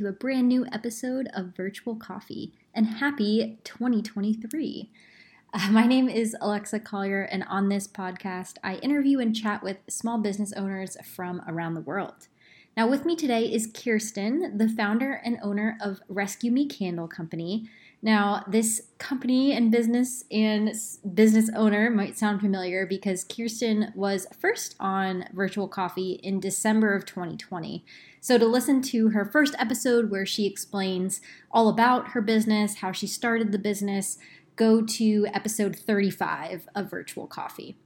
[0.00, 4.90] to a brand new episode of Virtual Coffee and happy 2023.
[5.52, 9.76] Uh, my name is Alexa Collier, and on this podcast, I interview and chat with
[9.90, 12.28] small business owners from around the world.
[12.78, 17.68] Now, with me today is Kirsten, the founder and owner of Rescue Me Candle Company,
[18.02, 20.72] now, this company and business and
[21.14, 27.04] business owner might sound familiar because Kirsten was first on Virtual Coffee in December of
[27.04, 27.84] 2020.
[28.22, 32.90] So, to listen to her first episode where she explains all about her business, how
[32.90, 34.16] she started the business,
[34.56, 37.76] go to episode 35 of Virtual Coffee.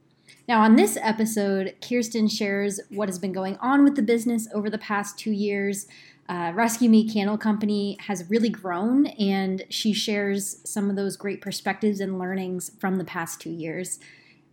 [0.47, 4.69] Now, on this episode, Kirsten shares what has been going on with the business over
[4.69, 5.87] the past two years,
[6.27, 11.39] uh, Rescue Me Candle Company has really grown, and she shares some of those great
[11.39, 13.99] perspectives and learnings from the past two years.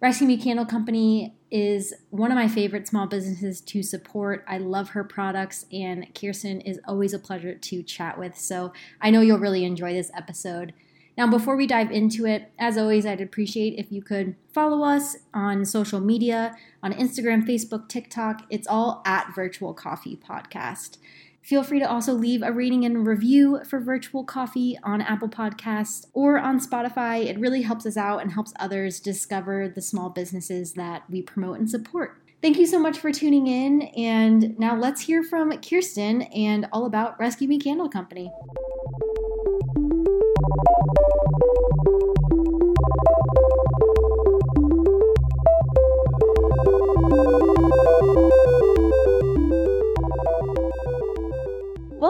[0.01, 4.45] Rescue Me Candle Company is one of my favorite small businesses to support.
[4.49, 8.37] I love her products, and Kirsten is always a pleasure to chat with.
[8.37, 10.75] So I know you'll really enjoy this episode.
[11.17, 15.17] Now, before we dive into it, as always, I'd appreciate if you could follow us
[15.33, 18.43] on social media on Instagram, Facebook, TikTok.
[18.51, 20.97] It's all at Virtual Coffee Podcast.
[21.43, 26.07] Feel free to also leave a rating and review for Virtual Coffee on Apple Podcasts
[26.13, 27.27] or on Spotify.
[27.27, 31.59] It really helps us out and helps others discover the small businesses that we promote
[31.59, 32.19] and support.
[32.43, 33.83] Thank you so much for tuning in.
[33.97, 38.31] And now let's hear from Kirsten and all about Rescue Me Candle Company.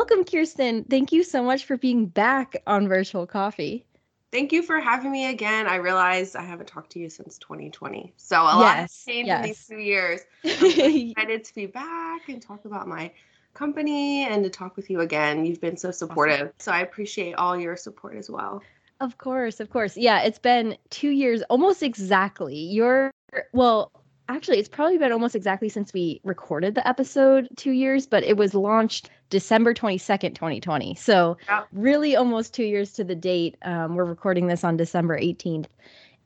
[0.03, 0.83] Welcome, Kirsten.
[0.83, 3.87] Thank you so much for being back on Virtual Coffee.
[4.33, 5.69] Thank you for having me again.
[5.69, 8.13] I realize I haven't talked to you since 2020.
[8.17, 9.39] So a yes, lot has changed yes.
[9.39, 10.21] in these two years.
[10.45, 13.13] I'm excited to be back and talk about my
[13.55, 15.47] company and to talk with you again.
[15.47, 16.49] You've been so supportive.
[16.49, 16.55] Awesome.
[16.59, 18.61] So I appreciate all your support as well.
[18.99, 19.97] Of course, of course.
[19.97, 22.57] Yeah, it's been two years, almost exactly.
[22.57, 23.13] You're,
[23.53, 23.93] well,
[24.35, 28.37] actually, it's probably been almost exactly since we recorded the episode two years, but it
[28.37, 30.95] was launched December 22nd, 2020.
[30.95, 31.65] So, yeah.
[31.73, 33.57] really almost two years to the date.
[33.63, 35.67] Um, we're recording this on December 18th.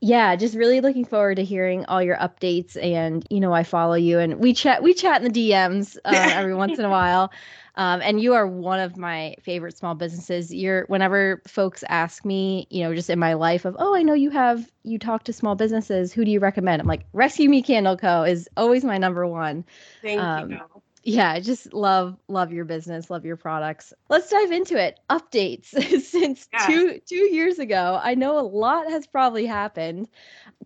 [0.00, 2.76] Yeah, just really looking forward to hearing all your updates.
[2.82, 6.10] And, you know, I follow you and we chat, we chat in the DMs uh,
[6.34, 7.32] every once in a while.
[7.76, 10.52] Um, and you are one of my favorite small businesses.
[10.52, 14.14] You're whenever folks ask me, you know, just in my life of, oh, I know
[14.14, 16.12] you have you talk to small businesses.
[16.12, 16.80] Who do you recommend?
[16.80, 18.22] I'm like, Rescue Me Candle Co.
[18.22, 19.64] is always my number one.
[20.00, 20.75] Thank um, you.
[21.06, 23.92] Yeah, I just love love your business, love your products.
[24.08, 24.98] Let's dive into it.
[25.08, 25.66] Updates
[26.02, 26.66] since yeah.
[26.66, 28.00] two two years ago.
[28.02, 30.08] I know a lot has probably happened.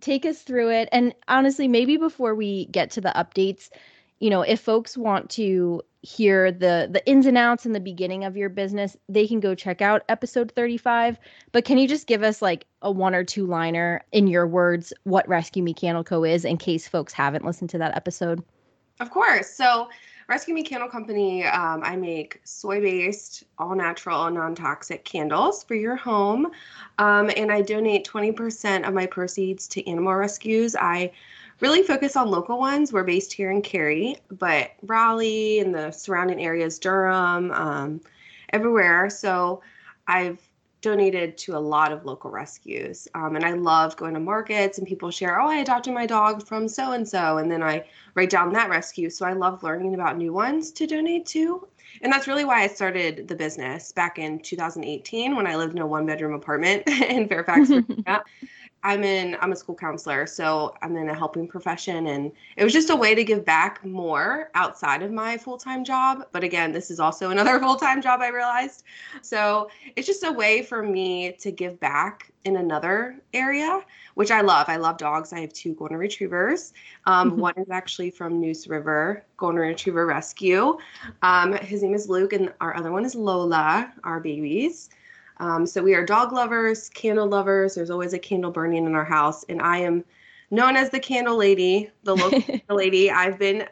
[0.01, 3.69] Take us through it, and honestly, maybe before we get to the updates,
[4.19, 8.25] you know, if folks want to hear the the ins and outs in the beginning
[8.25, 11.19] of your business, they can go check out episode 35.
[11.53, 14.95] But can you just give us like a one or two liner in your words
[15.03, 18.43] what Rescue Me Candle Co is in case folks haven't listened to that episode?
[19.01, 19.51] Of course.
[19.51, 19.89] So
[20.31, 25.75] Rescue Me Candle Company, um, I make soy based, all natural, non toxic candles for
[25.75, 26.53] your home.
[26.99, 30.77] Um, and I donate 20% of my proceeds to animal rescues.
[30.77, 31.11] I
[31.59, 32.93] really focus on local ones.
[32.93, 38.01] We're based here in Cary, but Raleigh and the surrounding areas, Durham, um,
[38.53, 39.11] everywhere.
[39.11, 39.63] So
[40.07, 40.39] I've
[40.81, 43.07] donated to a lot of local rescues.
[43.15, 46.47] Um, and I love going to markets and people share, oh, I adopted my dog
[46.47, 47.39] from so and so.
[47.39, 49.11] And then I write down that rescue.
[49.11, 51.67] So I love learning about new ones to donate to.
[52.03, 55.83] And that's really why I started the business back in 2018 when I lived in
[55.83, 58.23] a one bedroom apartment in Fairfax, Virginia.
[58.83, 62.73] I'm in I'm a school counselor, so I'm in a helping profession and it was
[62.73, 66.27] just a way to give back more outside of my full-time job.
[66.33, 68.85] But again, this is also another full-time job I realized.
[69.23, 73.85] So, it's just a way for me to give back in another area,
[74.15, 74.69] which I love.
[74.69, 75.33] I love dogs.
[75.33, 76.73] I have two golden retrievers.
[77.07, 77.41] Um, mm-hmm.
[77.41, 80.79] One is actually from Neuse River Golden Retriever Rescue.
[81.23, 84.91] Um, his name is Luke, and our other one is Lola, our babies.
[85.41, 87.75] Um, so we are dog lovers, candle lovers.
[87.75, 90.05] There's always a candle burning in our house, and I am
[90.51, 92.43] known as the candle lady, the local
[92.77, 93.11] lady.
[93.11, 93.67] I've been,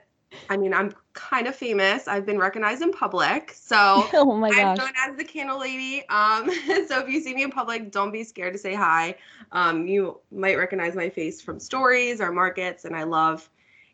[0.49, 2.09] I mean, I'm kind of famous.
[2.09, 3.77] I've been recognized in public, so
[4.15, 4.59] oh my gosh.
[4.59, 6.09] I'm known as the candle lady.
[6.09, 6.51] Um,
[6.89, 9.17] so if you see me in public, don't be scared to say hi.
[9.53, 13.49] Um, you might recognize my face from stories or markets, and I love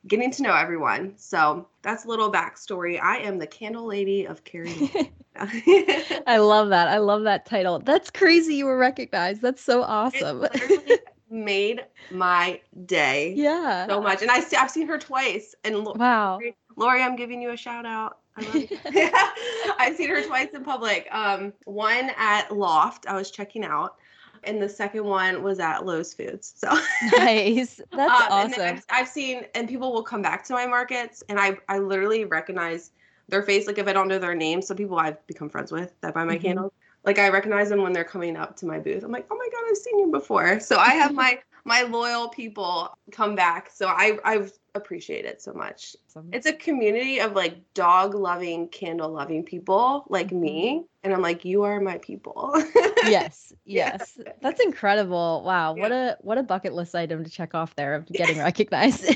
[0.07, 1.15] getting to know everyone.
[1.17, 3.01] So that's a little backstory.
[3.01, 4.91] I am the candle lady of Cary.
[5.37, 6.89] I love that.
[6.89, 7.81] I love that title.
[7.81, 9.43] That's crazy you were recognized.
[9.43, 10.47] That's so awesome.
[11.31, 13.35] made my day.
[13.37, 13.89] Yeah.
[13.89, 14.23] So much.
[14.23, 15.55] And I see I've seen her twice.
[15.65, 16.39] And wow.
[16.77, 18.19] Lori, I'm giving you a shout out.
[18.37, 21.09] I've seen her twice in public.
[21.11, 23.97] Um, one at Loft, I was checking out,
[24.47, 26.55] and the second one was at Lowe's Foods.
[26.57, 26.69] So
[27.17, 28.63] nice, that's um, awesome.
[28.63, 32.25] I've, I've, seen, and people will come back to my markets, and I I literally
[32.25, 32.91] recognize
[33.29, 33.67] their face.
[33.67, 36.25] Like if I don't know their name, some people I've become friends with that buy
[36.25, 36.43] my mm-hmm.
[36.43, 36.73] candles.
[37.05, 39.03] Like I recognize them when they're coming up to my booth.
[39.03, 40.61] I'm like, oh my god, I've seen you before.
[40.61, 43.71] So I have my my loyal people come back.
[43.71, 45.97] So I I've appreciate it so much.
[46.11, 46.31] Awesome.
[46.33, 50.75] It's a community of like dog loving, candle loving people like me.
[50.75, 50.85] Mm-hmm.
[51.05, 52.53] And I'm like, you are my people.
[53.05, 54.19] yes, yes.
[54.19, 54.33] Yeah.
[54.41, 55.43] That's incredible.
[55.45, 55.75] Wow.
[55.77, 55.83] Yeah.
[55.83, 59.05] What a what a bucket list item to check off there of getting recognized.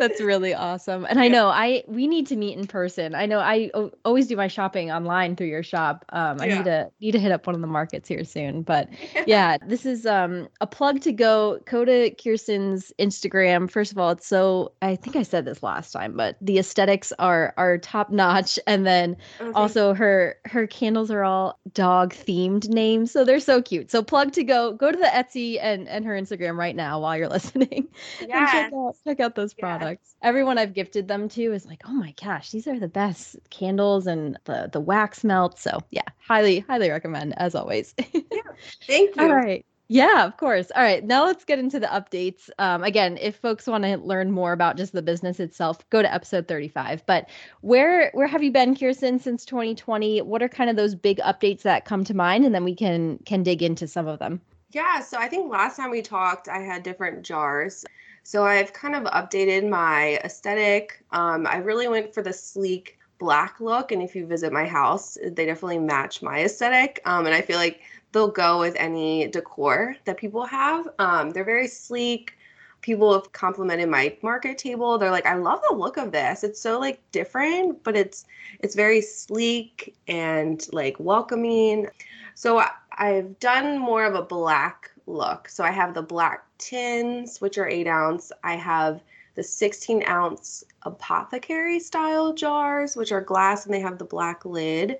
[0.00, 1.04] That's really awesome.
[1.04, 3.14] And I know I we need to meet in person.
[3.14, 6.06] I know I o- always do my shopping online through your shop.
[6.08, 6.56] Um, I yeah.
[6.56, 8.62] need to need to hit up one of the markets here soon.
[8.62, 8.88] But
[9.26, 11.58] yeah, this is um, a plug to go.
[11.70, 13.70] To Kirsten's Instagram.
[13.70, 17.12] First of all, it's so I think I said this last time, but the aesthetics
[17.18, 18.58] are are top notch.
[18.66, 19.52] And then okay.
[19.52, 23.90] also her her candles are all dog themed names, so they're so cute.
[23.90, 27.18] So plug to go go to the Etsy and and her Instagram right now while
[27.18, 27.88] you're listening.
[28.26, 28.50] Yeah.
[28.50, 29.89] check out check out those products.
[30.22, 34.06] Everyone I've gifted them to is like, oh my gosh, these are the best candles
[34.06, 35.58] and the the wax melt.
[35.58, 37.94] So yeah, highly highly recommend as always.
[38.12, 38.40] yeah,
[38.86, 39.22] thank you.
[39.22, 39.64] All right.
[39.92, 40.70] Yeah, of course.
[40.76, 42.48] All right, now let's get into the updates.
[42.60, 46.14] Um, again, if folks want to learn more about just the business itself, go to
[46.14, 47.04] episode 35.
[47.06, 47.28] But
[47.62, 50.22] where where have you been, Kirsten, since 2020?
[50.22, 53.18] What are kind of those big updates that come to mind, and then we can
[53.26, 54.40] can dig into some of them.
[54.70, 57.84] Yeah, so I think last time we talked, I had different jars.
[58.22, 61.04] So I've kind of updated my aesthetic.
[61.10, 65.18] Um, I really went for the sleek black look, and if you visit my house,
[65.22, 67.00] they definitely match my aesthetic.
[67.04, 67.80] Um, and I feel like
[68.12, 70.88] they'll go with any decor that people have.
[70.98, 72.34] Um, they're very sleek.
[72.80, 74.96] People have complimented my market table.
[74.96, 76.42] They're like, I love the look of this.
[76.42, 78.24] It's so like different, but it's
[78.60, 81.88] it's very sleek and like welcoming.
[82.34, 82.62] So
[82.92, 85.48] I've done more of a black look.
[85.48, 88.32] So I have the black tins, which are eight ounce.
[88.44, 89.02] I have
[89.34, 94.98] the 16 ounce apothecary style jars, which are glass and they have the black lid.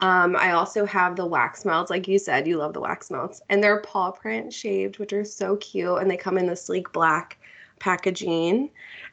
[0.00, 3.42] Um, I also have the wax melts, like you said, you love the wax melts,
[3.50, 6.90] and they're paw print shaved, which are so cute, and they come in the sleek
[6.92, 7.38] black
[7.80, 8.70] packaging.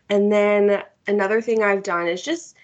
[0.10, 2.56] And then another thing I've done is just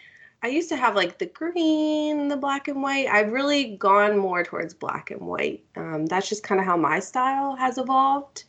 [0.43, 3.07] I used to have like the green, the black and white.
[3.07, 5.63] I've really gone more towards black and white.
[5.77, 8.43] Um, that's just kind of how my style has evolved.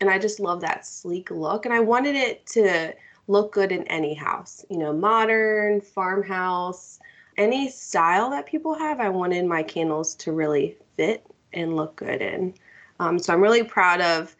[0.00, 1.66] And I just love that sleek look.
[1.66, 2.94] And I wanted it to
[3.28, 6.98] look good in any house, you know, modern, farmhouse,
[7.36, 8.98] any style that people have.
[8.98, 12.54] I wanted my candles to really fit and look good in.
[13.00, 14.34] Um, so I'm really proud of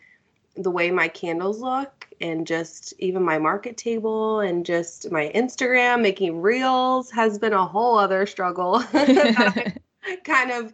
[0.56, 6.02] the way my candles look and just even my market table and just my Instagram
[6.02, 8.82] making reels has been a whole other struggle.
[10.24, 10.72] kind of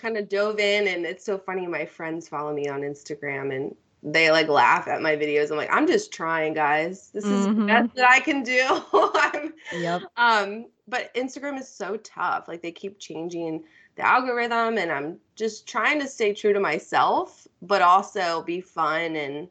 [0.00, 3.74] kind of dove in and it's so funny my friends follow me on Instagram and
[4.02, 5.50] they like laugh at my videos.
[5.50, 7.10] I'm like, I'm just trying, guys.
[7.12, 7.60] This is mm-hmm.
[7.60, 9.52] the best that I can do.
[9.76, 10.02] yep.
[10.16, 12.48] Um, but Instagram is so tough.
[12.48, 13.64] Like they keep changing
[13.96, 19.16] the algorithm and I'm just trying to stay true to myself, but also be fun
[19.16, 19.48] and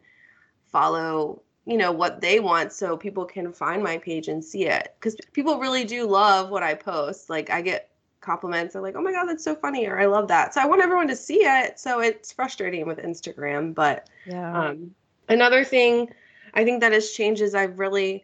[0.78, 4.96] follow you know what they want so people can find my page and see it.
[4.98, 7.30] Because people really do love what i post.
[7.30, 7.90] Like i get
[8.22, 8.74] compliments.
[8.74, 10.54] They're like oh my god that's so funny or i love that.
[10.54, 11.80] So i want everyone to see it.
[11.80, 14.52] So it's frustrating with instagram but yeah.
[14.60, 14.92] um,
[15.30, 16.10] another thing
[16.54, 18.24] i think that has changed is i've really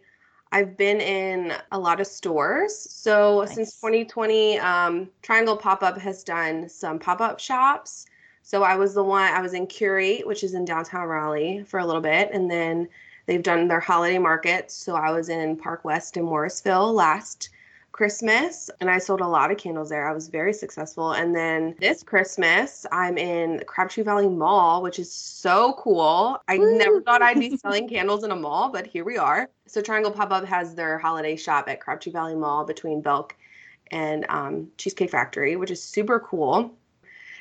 [0.53, 2.73] i've been in a lot of stores.
[2.79, 3.55] So nice.
[3.55, 8.05] since 2020 um, triangle pop-up has done some pop-up shops
[8.43, 11.79] so I was the one, I was in Curate, which is in downtown Raleigh for
[11.79, 12.29] a little bit.
[12.33, 12.89] And then
[13.25, 14.75] they've done their holiday markets.
[14.75, 17.49] So I was in Park West in Morrisville last
[17.93, 20.09] Christmas and I sold a lot of candles there.
[20.09, 21.13] I was very successful.
[21.13, 26.37] And then this Christmas, I'm in Crabtree Valley Mall, which is so cool.
[26.49, 26.77] I Woo!
[26.77, 29.47] never thought I'd be selling candles in a mall, but here we are.
[29.67, 33.35] So Triangle Pop Up has their holiday shop at Crabtree Valley Mall between Belk
[33.89, 36.75] and um, Cheesecake Factory, which is super cool.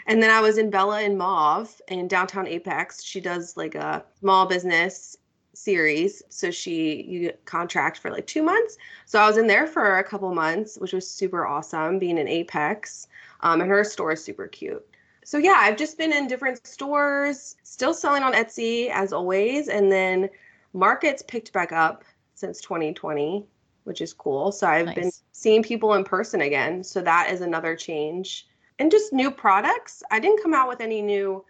[0.06, 3.02] And then I was in Bella and Mauve in downtown Apex.
[3.02, 5.16] She does like a small business
[5.54, 6.22] series.
[6.28, 8.78] So she you contract for like two months.
[9.06, 12.28] So I was in there for a couple months, which was super awesome being in
[12.28, 13.08] Apex.
[13.40, 14.84] Um, and her store is super cute.
[15.24, 19.68] So yeah, I've just been in different stores, still selling on Etsy as always.
[19.68, 20.28] And then
[20.72, 22.04] markets picked back up
[22.34, 23.44] since 2020,
[23.84, 24.50] which is cool.
[24.50, 24.94] So I've nice.
[24.94, 26.82] been seeing people in person again.
[26.82, 28.48] So that is another change
[28.82, 30.02] and just new products.
[30.10, 31.44] I didn't come out with any new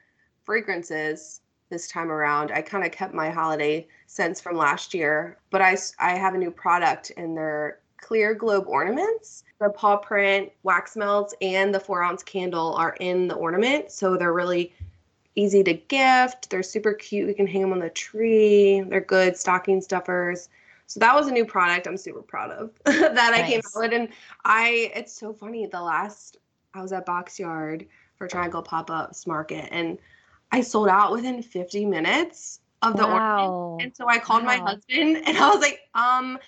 [0.44, 2.52] fragrances this time around.
[2.52, 6.38] I kind of kept my holiday scents from last year, but I, I have a
[6.38, 9.44] new product and they're clear globe ornaments.
[9.60, 13.90] The paw print, wax melts, and the four ounce candle are in the ornament.
[13.90, 14.74] So they're really
[15.34, 16.50] easy to gift.
[16.50, 17.28] They're super cute.
[17.28, 18.82] We can hang them on the tree.
[18.82, 20.50] They're good stocking stuffers.
[20.86, 23.40] So that was a new product I'm super proud of that nice.
[23.40, 23.92] I came out with.
[23.94, 24.08] And
[24.44, 25.64] I, it's so funny.
[25.64, 26.36] The last,
[26.74, 27.86] I was at Box Yard
[28.16, 29.98] for Triangle Pop Ups Market and
[30.50, 33.46] I sold out within 50 minutes of the wow.
[33.46, 33.82] ornament.
[33.82, 34.48] And so I called wow.
[34.48, 36.38] my husband and I was like, um,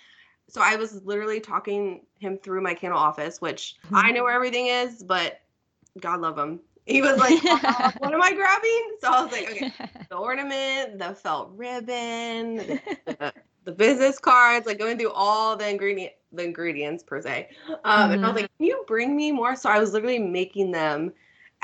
[0.48, 3.96] so I was literally talking him through my candle office, which mm-hmm.
[3.96, 5.40] I know where everything is, but
[6.00, 6.60] God love him.
[6.86, 9.72] He was like, oh, "What am I grabbing?" So I was like, "Okay,
[10.10, 12.56] the ornament, the felt ribbon,
[13.06, 13.32] the,
[13.64, 18.12] the, business cards, like going through all the ingredient, the ingredients per se." Um, mm-hmm.
[18.12, 18.36] And I was mm-hmm.
[18.36, 21.12] like, "Can you bring me more?" So I was literally making them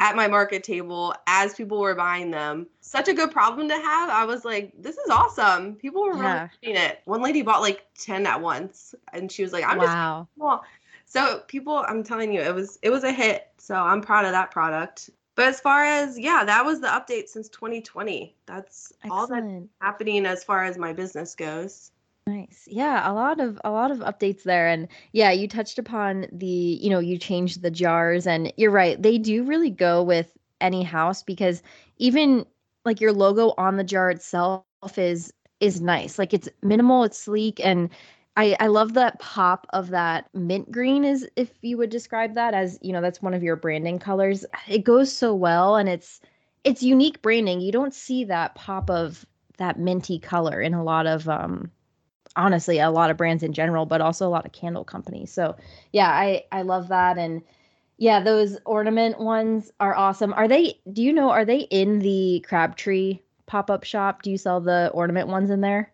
[0.01, 2.67] at my market table as people were buying them.
[2.81, 4.09] Such a good problem to have.
[4.09, 5.75] I was like, this is awesome.
[5.75, 6.49] People were yeah.
[6.63, 7.01] really it.
[7.05, 10.27] One lady bought like 10 at once and she was like, I'm wow.
[10.27, 10.65] just small.
[11.05, 13.49] So people, I'm telling you, it was it was a hit.
[13.59, 15.11] So I'm proud of that product.
[15.35, 18.35] But as far as yeah, that was the update since 2020.
[18.47, 19.13] That's Excellent.
[19.13, 21.91] all that's happening as far as my business goes.
[22.31, 22.69] Nice.
[22.71, 26.47] Yeah, a lot of a lot of updates there and yeah, you touched upon the,
[26.47, 29.01] you know, you changed the jars and you're right.
[29.03, 31.63] They do really go with any house because
[31.97, 32.47] even
[32.85, 34.65] like your logo on the jar itself
[34.99, 36.19] is is nice.
[36.19, 37.91] Like it's minimal, it's sleek and
[38.37, 42.55] I I love that pop of that mint green is if you would describe that
[42.55, 44.45] as, you know, that's one of your branding colors.
[44.69, 46.21] It goes so well and it's
[46.65, 47.61] it's unique branding.
[47.61, 51.71] You don't see that pop of that minty color in a lot of um
[52.37, 55.33] honestly a lot of brands in general, but also a lot of candle companies.
[55.33, 55.57] So
[55.93, 57.43] yeah, I I love that and
[58.01, 60.33] yeah, those ornament ones are awesome.
[60.33, 60.81] Are they?
[60.91, 61.31] Do you know?
[61.31, 64.23] Are they in the Crabtree pop up shop?
[64.23, 65.93] Do you sell the ornament ones in there?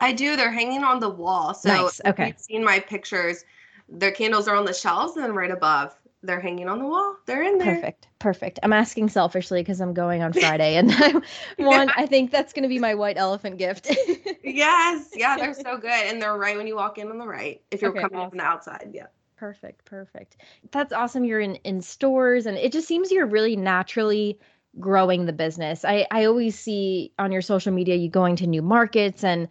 [0.00, 0.34] I do.
[0.34, 1.54] They're hanging on the wall.
[1.54, 2.00] So nice.
[2.04, 2.28] okay.
[2.28, 3.44] you've seen my pictures,
[3.88, 7.16] their candles are on the shelves and then right above they're hanging on the wall.
[7.26, 7.76] They're in there.
[7.76, 8.08] Perfect.
[8.18, 8.58] Perfect.
[8.62, 11.22] I'm asking selfishly because I'm going on Friday and I
[11.58, 13.90] want I think that's gonna be my white elephant gift.
[14.44, 15.10] yes.
[15.14, 15.90] Yeah, they're so good.
[15.90, 17.62] And they're right when you walk in on the right.
[17.70, 18.30] If you're okay, coming awesome.
[18.30, 18.90] from the outside.
[18.92, 19.06] Yeah.
[19.36, 19.84] Perfect.
[19.84, 20.38] Perfect.
[20.70, 21.24] That's awesome.
[21.24, 24.38] You're in in stores and it just seems you're really naturally
[24.80, 25.84] growing the business.
[25.84, 29.48] I I always see on your social media you going to new markets and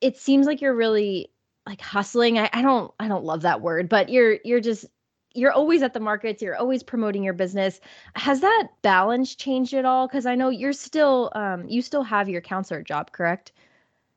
[0.00, 1.30] it seems like you're really
[1.66, 2.38] like hustling.
[2.38, 4.86] I, I don't I don't love that word, but you're you're just
[5.36, 7.80] you're always at the markets you're always promoting your business.
[8.14, 10.06] Has that balance changed at all?
[10.06, 13.52] Because i know you're still um, you still have your counselor job correct?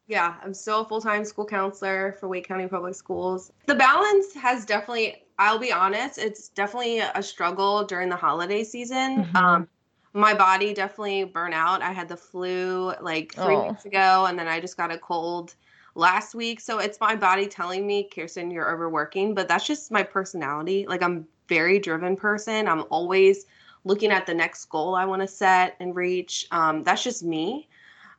[0.08, 3.52] Yeah i'm still a full-time school counselor for wake county public schools.
[3.66, 9.24] The balance has definitely i'll be honest it's definitely a struggle during the holiday season.
[9.26, 9.38] Mm-hmm.
[9.38, 9.68] um,
[10.14, 11.84] my body definitely burnt out.
[11.84, 13.70] I had the flu like three oh.
[13.70, 15.56] weeks ago and then i just got a cold
[15.96, 16.60] last week.
[16.60, 20.86] So it's my body telling me, Kirsten, you're overworking, but that's just my personality.
[20.88, 22.68] Like I'm very driven person.
[22.68, 23.46] I'm always
[23.84, 26.48] looking at the next goal I want to set and reach.
[26.52, 27.68] Um, that's just me.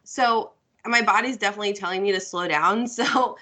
[0.05, 0.53] So
[0.87, 2.87] my body's definitely telling me to slow down.
[3.00, 3.37] So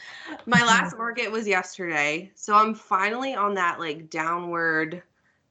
[0.47, 2.31] my last market was yesterday.
[2.35, 5.03] So I'm finally on that like downward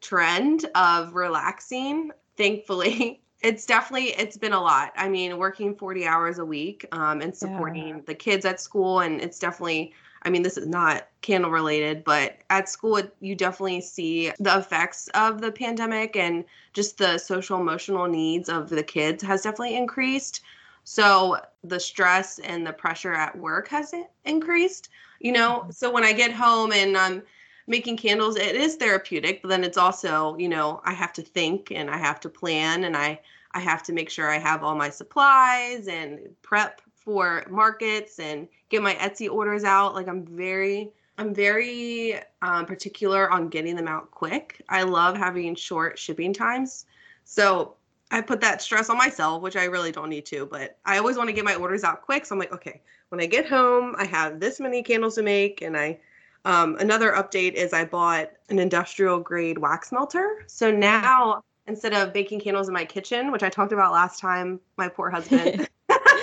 [0.02, 2.12] trend of relaxing.
[2.36, 7.22] Thankfully, it's definitely it's been a lot i mean working 40 hours a week um,
[7.22, 8.00] and supporting yeah.
[8.06, 12.38] the kids at school and it's definitely i mean this is not candle related but
[12.50, 18.08] at school you definitely see the effects of the pandemic and just the social emotional
[18.08, 20.42] needs of the kids has definitely increased
[20.84, 23.94] so the stress and the pressure at work has
[24.26, 24.90] increased
[25.20, 25.72] you know mm-hmm.
[25.72, 27.24] so when i get home and i'm um,
[27.68, 31.72] making candles it is therapeutic but then it's also you know i have to think
[31.72, 33.20] and i have to plan and i
[33.52, 38.50] i have to make sure i have all my supplies and prep for markets and
[38.68, 39.96] get my etsy orders out.
[39.96, 44.62] Like i'm very i'm very um, particular on getting them out quick.
[44.68, 46.86] I love having short shipping times.
[47.24, 47.76] So
[48.12, 51.18] i put that stress on myself which i really don't need to but i always
[51.18, 52.26] want to get my orders out quick.
[52.26, 55.62] So i'm like okay when i get home i have this many candles to make
[55.62, 55.98] and i
[56.46, 60.44] um, another update is I bought an industrial grade wax melter.
[60.48, 64.60] So now instead of baking candles in my kitchen, which I talked about last time,
[64.78, 65.68] my poor husband.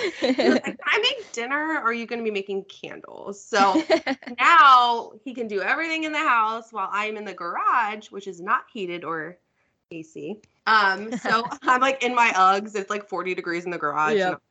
[0.21, 3.43] like, I make dinner or are you going to be making candles?
[3.43, 3.81] So
[4.39, 8.41] now he can do everything in the house while I'm in the garage, which is
[8.41, 9.37] not heated or
[9.91, 10.39] AC.
[10.67, 12.75] Um, so I'm like in my Uggs.
[12.75, 14.15] It's like 40 degrees in the garage.
[14.15, 14.41] Yep.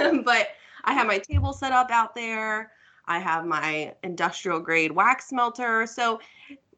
[0.00, 0.48] Um, but
[0.84, 2.72] I have my table set up out there.
[3.08, 5.86] I have my industrial grade wax melter.
[5.86, 6.20] So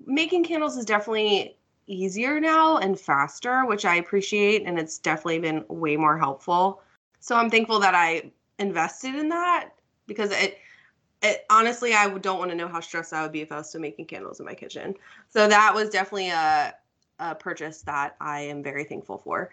[0.04, 1.56] making candles is definitely
[1.86, 4.64] easier now and faster, which I appreciate.
[4.64, 6.82] And it's definitely been way more helpful.
[7.20, 9.70] So I'm thankful that I invested in that
[10.06, 10.58] because it,
[11.22, 13.68] it, honestly, I don't want to know how stressed I would be if I was
[13.68, 14.94] still making candles in my kitchen.
[15.28, 16.74] So that was definitely a,
[17.18, 19.50] a purchase that I am very thankful for.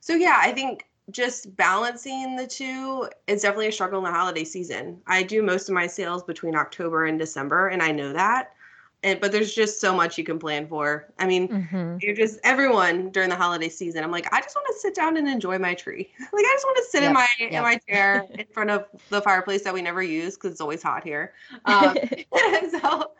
[0.00, 4.44] So yeah, I think just balancing the two is definitely a struggle in the holiday
[4.44, 5.00] season.
[5.06, 8.54] I do most of my sales between October and December, and I know that.
[9.04, 11.12] And, but there's just so much you can plan for.
[11.18, 11.96] I mean, mm-hmm.
[12.00, 14.04] you're just everyone during the holiday season.
[14.04, 16.08] I'm like, I just want to sit down and enjoy my tree.
[16.20, 17.08] like, I just want to sit yep.
[17.08, 17.52] in my yep.
[17.52, 20.82] in my chair in front of the fireplace that we never use because it's always
[20.82, 21.32] hot here.
[21.64, 21.96] Um,
[22.70, 23.12] so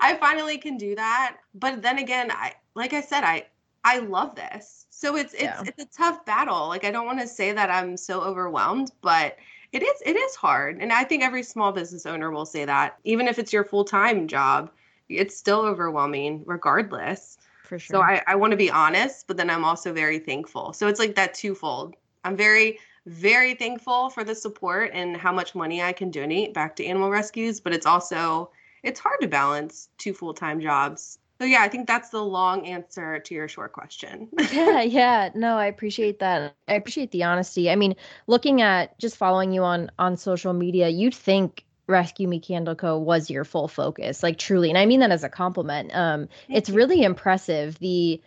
[0.00, 1.38] I finally can do that.
[1.54, 3.46] But then again, I like I said, I
[3.84, 4.85] I love this.
[4.96, 5.62] So it's it's yeah.
[5.66, 6.68] it's a tough battle.
[6.68, 9.36] Like I don't want to say that I'm so overwhelmed, but
[9.72, 10.78] it is it is hard.
[10.80, 12.96] And I think every small business owner will say that.
[13.04, 14.70] Even if it's your full-time job,
[15.10, 17.36] it's still overwhelming regardless.
[17.64, 17.96] For sure.
[17.96, 20.72] So I, I want to be honest, but then I'm also very thankful.
[20.72, 21.94] So it's like that twofold.
[22.24, 26.74] I'm very, very thankful for the support and how much money I can donate back
[26.76, 28.50] to animal rescues, but it's also
[28.82, 31.18] it's hard to balance two full-time jobs.
[31.38, 34.28] So yeah, I think that's the long answer to your short question.
[34.52, 35.30] yeah, yeah.
[35.34, 36.54] No, I appreciate that.
[36.66, 37.70] I appreciate the honesty.
[37.70, 42.40] I mean, looking at just following you on on social media, you'd think Rescue Me
[42.40, 42.98] Candle Co.
[42.98, 44.70] was your full focus, like truly.
[44.70, 45.94] And I mean that as a compliment.
[45.94, 48.20] Um, it's really impressive the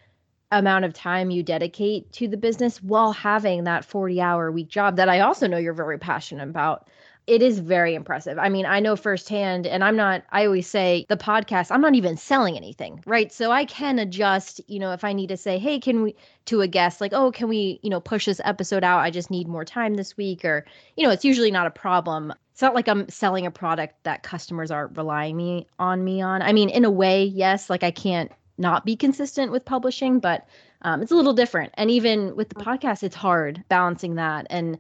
[0.51, 4.95] amount of time you dedicate to the business while having that 40 hour week job
[4.95, 6.87] that I also know you're very passionate about.
[7.29, 8.39] It is very impressive.
[8.39, 11.93] I mean, I know firsthand, and I'm not, I always say the podcast, I'm not
[11.95, 13.31] even selling anything, right?
[13.31, 16.61] So I can adjust, you know, if I need to say, hey, can we, to
[16.61, 18.99] a guest, like, oh, can we, you know, push this episode out?
[18.99, 20.65] I just need more time this week, or,
[20.97, 24.21] you know, it's usually not a problem it's not like I'm selling a product that
[24.21, 26.41] customers are relying me on me on.
[26.41, 30.45] I mean, in a way, yes, like I can't not be consistent with publishing, but
[30.81, 31.71] um, it's a little different.
[31.75, 34.45] And even with the podcast, it's hard balancing that.
[34.49, 34.77] And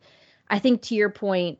[0.49, 1.57] I think to your point,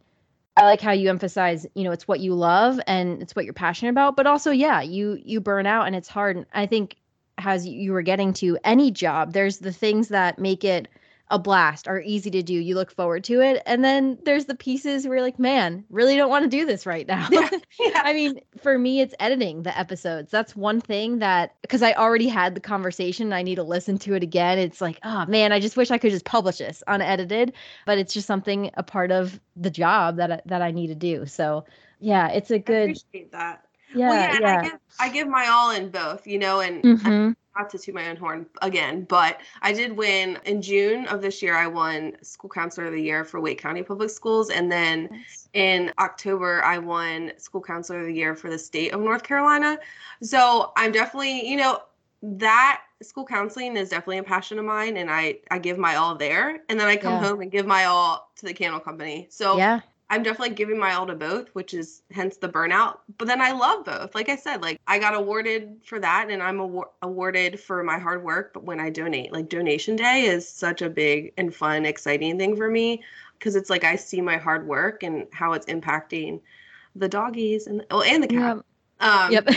[0.60, 3.54] I like how you emphasize, you know, it's what you love and it's what you're
[3.54, 6.36] passionate about, but also, yeah, you you burn out and it's hard.
[6.36, 6.98] And I think
[7.38, 10.90] as you were getting to any job, there's the things that make it
[11.30, 12.54] a blast are easy to do.
[12.54, 13.62] You look forward to it.
[13.66, 16.86] And then there's the pieces where you're like, man, really don't want to do this
[16.86, 17.28] right now.
[17.32, 18.02] Yeah, yeah.
[18.04, 20.32] I mean, for me, it's editing the episodes.
[20.32, 24.16] That's one thing that, because I already had the conversation, I need to listen to
[24.16, 24.58] it again.
[24.58, 27.54] It's like, oh man, I just wish I could just publish this unedited,
[27.86, 31.28] but it's just something, a part of the job that, that I need to do.
[31.28, 31.66] So
[32.00, 32.90] yeah, it's a good.
[32.90, 33.66] I appreciate that.
[33.94, 34.60] Yeah, well, yeah, yeah.
[34.60, 37.94] I give I give my all in both, you know, and mm-hmm not to toot
[37.94, 41.56] my own horn again, but I did win in June of this year.
[41.56, 45.50] I won School Counselor of the Year for Wake County Public Schools, and then nice.
[45.54, 49.78] in October I won School Counselor of the Year for the state of North Carolina.
[50.22, 51.82] So I'm definitely, you know,
[52.22, 56.16] that school counseling is definitely a passion of mine, and I I give my all
[56.16, 57.30] there, and then I come yeah.
[57.30, 59.28] home and give my all to the candle company.
[59.30, 59.82] So yeah.
[60.12, 63.00] I'm definitely giving my all to both, which is hence the burnout.
[63.18, 64.16] But then I love both.
[64.16, 68.00] Like I said, like I got awarded for that and I'm awar- awarded for my
[68.00, 68.54] hard work.
[68.54, 72.56] But when I donate, like donation day is such a big and fun, exciting thing
[72.56, 73.04] for me
[73.38, 76.42] because it's like I see my hard work and how it's impacting
[76.96, 78.58] the doggies and well, and the cat.
[78.58, 78.66] Yep.
[79.02, 79.48] Um, yep.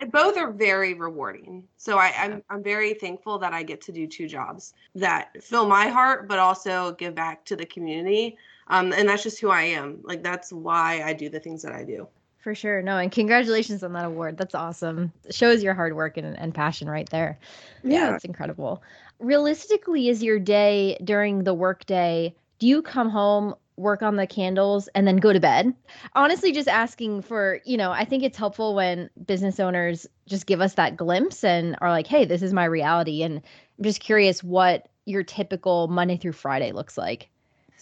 [0.12, 1.64] both are very rewarding.
[1.78, 5.66] So I, I'm I'm very thankful that I get to do two jobs that fill
[5.66, 8.36] my heart, but also give back to the community
[8.68, 10.00] um, and that's just who I am.
[10.02, 12.08] Like that's why I do the things that I do.
[12.38, 12.80] For sure.
[12.82, 14.38] No, and congratulations on that award.
[14.38, 15.12] That's awesome.
[15.24, 17.38] It shows your hard work and, and passion right there.
[17.82, 18.82] Yeah, it's incredible.
[19.18, 22.34] Realistically, is your day during the workday?
[22.60, 25.74] Do you come home, work on the candles, and then go to bed?
[26.14, 30.60] Honestly, just asking for, you know, I think it's helpful when business owners just give
[30.60, 33.24] us that glimpse and are like, hey, this is my reality.
[33.24, 33.42] And
[33.78, 37.30] I'm just curious what your typical Monday through Friday looks like.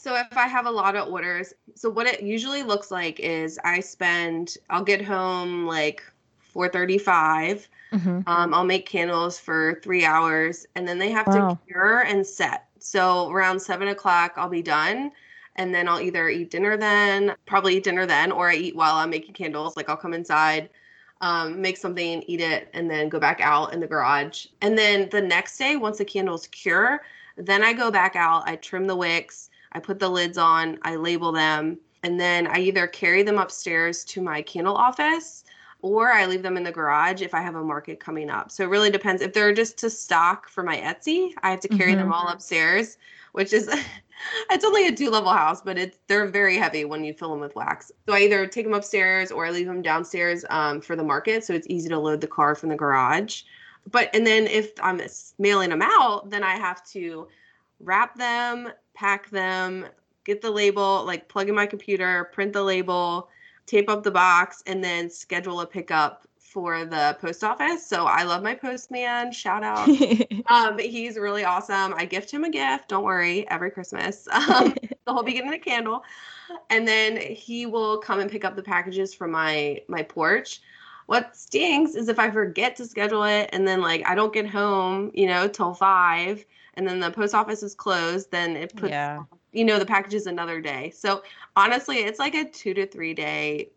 [0.06, 3.58] So if I have a lot of orders, so what it usually looks like is
[3.64, 6.00] I spend, I'll get home like
[6.54, 7.66] 4:35.
[7.92, 8.20] Mm-hmm.
[8.28, 11.54] Um, I'll make candles for three hours, and then they have wow.
[11.54, 12.68] to cure and set.
[12.78, 15.10] So around seven o'clock, I'll be done,
[15.56, 18.94] and then I'll either eat dinner then, probably eat dinner then, or I eat while
[18.94, 19.76] I'm making candles.
[19.76, 20.70] Like I'll come inside,
[21.20, 24.46] um, make something, eat it, and then go back out in the garage.
[24.60, 27.02] And then the next day, once the candles cure,
[27.36, 28.48] then I go back out.
[28.48, 29.50] I trim the wicks.
[29.76, 34.04] I put the lids on, I label them, and then I either carry them upstairs
[34.06, 35.44] to my candle office
[35.82, 38.50] or I leave them in the garage if I have a market coming up.
[38.50, 39.20] So it really depends.
[39.20, 42.00] If they're just to stock for my Etsy, I have to carry mm-hmm.
[42.00, 42.96] them all upstairs,
[43.32, 43.68] which is
[44.50, 47.40] it's only a two level house, but it's they're very heavy when you fill them
[47.40, 47.92] with wax.
[48.06, 51.44] So I either take them upstairs or I leave them downstairs um, for the market,
[51.44, 53.42] so it's easy to load the car from the garage.
[53.90, 55.02] But and then if I'm
[55.38, 57.28] mailing them out, then I have to
[57.80, 59.86] wrap them, pack them,
[60.24, 63.28] get the label, like plug in my computer, print the label,
[63.66, 67.86] tape up the box, and then schedule a pickup for the post office.
[67.86, 69.30] So I love my postman.
[69.30, 69.88] Shout out.
[70.46, 71.92] um, he's really awesome.
[71.94, 72.88] I gift him a gift.
[72.88, 74.26] Don't worry, every Christmas.
[74.36, 76.02] Um, so he'll be getting a candle,
[76.70, 80.60] and then he will come and pick up the packages from my my porch.
[81.06, 84.48] What stinks is if I forget to schedule it, and then like I don't get
[84.48, 86.44] home, you know, till five,
[86.76, 88.30] and then the post office is closed.
[88.30, 89.22] Then it puts yeah.
[89.52, 90.90] you know the packages another day.
[90.90, 91.22] So
[91.56, 93.70] honestly, it's like a two to three day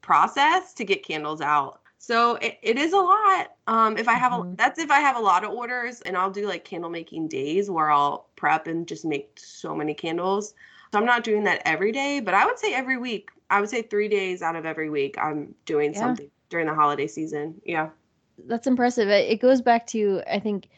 [0.00, 1.80] process to get candles out.
[1.98, 3.56] So it, it is a lot.
[3.66, 4.52] Um, if I have Mhm.
[4.52, 7.28] a that's if I have a lot of orders and I'll do like candle making
[7.28, 10.54] days where I'll prep and just make so many candles.
[10.92, 13.30] So I'm not doing that every day, but I would say every week.
[13.50, 16.00] I would say three days out of every week I'm doing Yeah.
[16.00, 17.60] something during the holiday season.
[17.64, 17.90] Yeah.
[18.46, 19.08] That's impressive.
[19.08, 20.68] It goes back to I think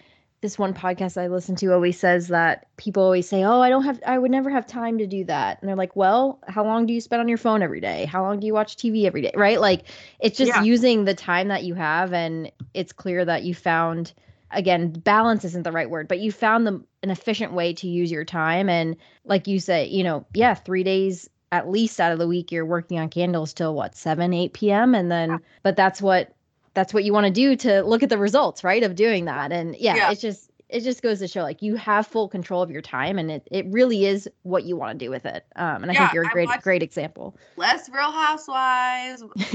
[0.41, 3.85] this one podcast I listen to always says that people always say, "Oh, I don't
[3.85, 6.87] have I would never have time to do that." And they're like, "Well, how long
[6.87, 8.05] do you spend on your phone every day?
[8.07, 9.61] How long do you watch TV every day?" Right?
[9.61, 9.85] Like
[10.21, 10.63] it's just Yeah.
[10.63, 14.13] using the time that you have and it's clear that you found
[14.51, 18.11] again, balance isn't the right word, but you found the an efficient way to use
[18.11, 22.19] your time and like you say, you know, yeah, 3 days at least out of
[22.19, 25.39] the week you're working on candles till what 7 8 p.m and then Yeah.
[25.63, 26.35] but that's what
[26.79, 29.51] that's what you want to do to look at the results right of doing that
[29.51, 30.11] and yeah, Yeah.
[30.13, 33.19] it's just it just goes to show like you have full control of your time
[33.19, 35.95] and it, it really is what you want to do with it um and i
[35.95, 39.23] Yeah, think you're a great great example Less Real Housewives.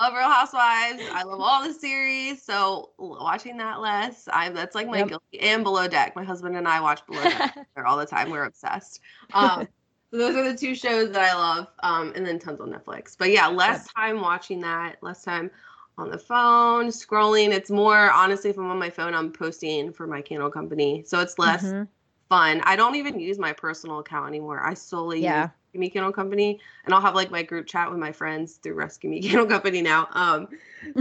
[0.00, 1.02] love Real Housewives.
[1.10, 2.42] I love all the series.
[2.42, 5.08] So watching that less, I that's like my Yep.
[5.08, 6.14] guilty and Below Deck.
[6.14, 8.28] My husband and I watch Below Deck all the time.
[8.30, 9.00] We're obsessed.
[9.32, 9.66] Um,
[10.10, 11.68] so those are the two shows that I love.
[11.82, 13.16] Um, and then tons on Netflix.
[13.18, 14.96] But yeah, less time watching that.
[15.02, 15.50] Less time
[15.98, 17.52] on the phone scrolling.
[17.52, 21.02] It's more honestly, if I'm on my phone, I'm posting for my candle company.
[21.06, 21.88] So it's less Mhm.
[22.28, 22.60] fun.
[22.64, 24.60] I don't even use my personal account anymore.
[24.60, 25.42] I solely Yeah.
[25.44, 28.56] use Rescue Me Candle Company, and I'll have like my group chat with my friends
[28.56, 30.08] through Rescue Me Candle Company now.
[30.12, 30.48] Um,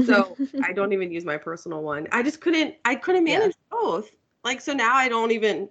[0.05, 2.07] so I don't even use my personal one.
[2.11, 2.75] I just couldn't.
[2.85, 3.39] I couldn't Yeah.
[3.39, 4.09] manage both.
[4.43, 5.69] Like so now, I don't even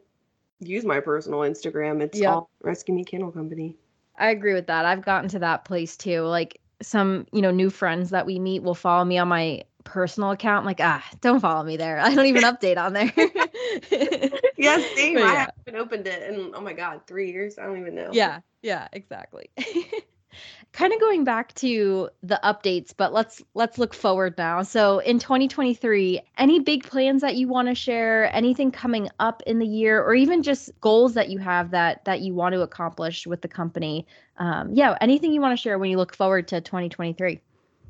[0.60, 2.02] use my personal Instagram.
[2.02, 2.28] It's Yep.
[2.28, 3.76] all Rescue Me Candle Company.
[4.16, 4.84] I agree with that.
[4.87, 6.22] I've gotten to that place too.
[6.22, 10.31] Like some, you know, new friends that we meet will follow me on my personal
[10.31, 10.61] account.
[10.61, 11.99] I'm like, ah, don't follow me there.
[11.99, 13.12] I don't even update on there.
[14.57, 15.14] Yes, same.
[15.14, 15.47] But I yeah.
[15.66, 17.59] haven't opened it in oh my god, three years.
[17.59, 18.11] I don't even know.
[18.12, 19.51] Yeah, yeah, exactly.
[20.73, 24.62] kind of going back to the updates, but let's let's look forward now.
[24.62, 29.59] So in 2023, any big plans that you want to share, anything coming up in
[29.59, 33.27] the year or even just goals that you have that that you want to accomplish
[33.27, 34.07] with the company?
[34.38, 37.40] Um, yeah, anything you want to share when you look forward to 2023.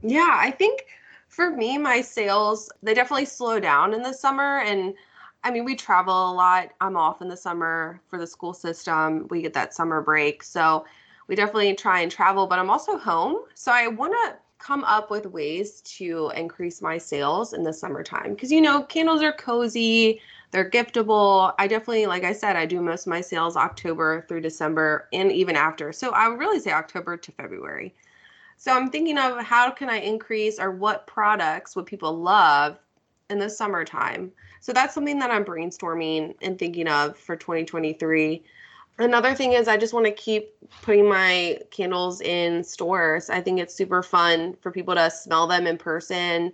[0.03, 0.85] Yeah, I think
[1.29, 4.59] for me, my sales, they definitely slow down in the summer.
[4.61, 4.95] And
[5.43, 6.71] I mean, we travel a lot.
[6.81, 9.27] I'm off in the summer for the school system.
[9.31, 10.43] We get that summer break.
[10.43, 10.85] So
[11.27, 13.43] we definitely try and travel, but I'm also home.
[13.55, 18.35] So I want to come up with ways to increase my sales in the summertime
[18.35, 20.21] because, you know, candles are cozy.
[20.53, 21.53] They're giftable.
[21.59, 25.31] I definitely, like I said, I do most of my sales October through December and
[25.33, 25.93] even after.
[25.93, 27.95] So I would really say October to February.
[28.57, 32.79] So I'm thinking of how can I increase or what products would people love
[33.31, 34.33] in the summertime.
[34.61, 38.43] So that's something that I'm brainstorming and thinking of for 2023.
[38.99, 43.29] Another thing is I just want to keep putting my candles in stores.
[43.29, 46.53] I think it's super fun for people to smell them in person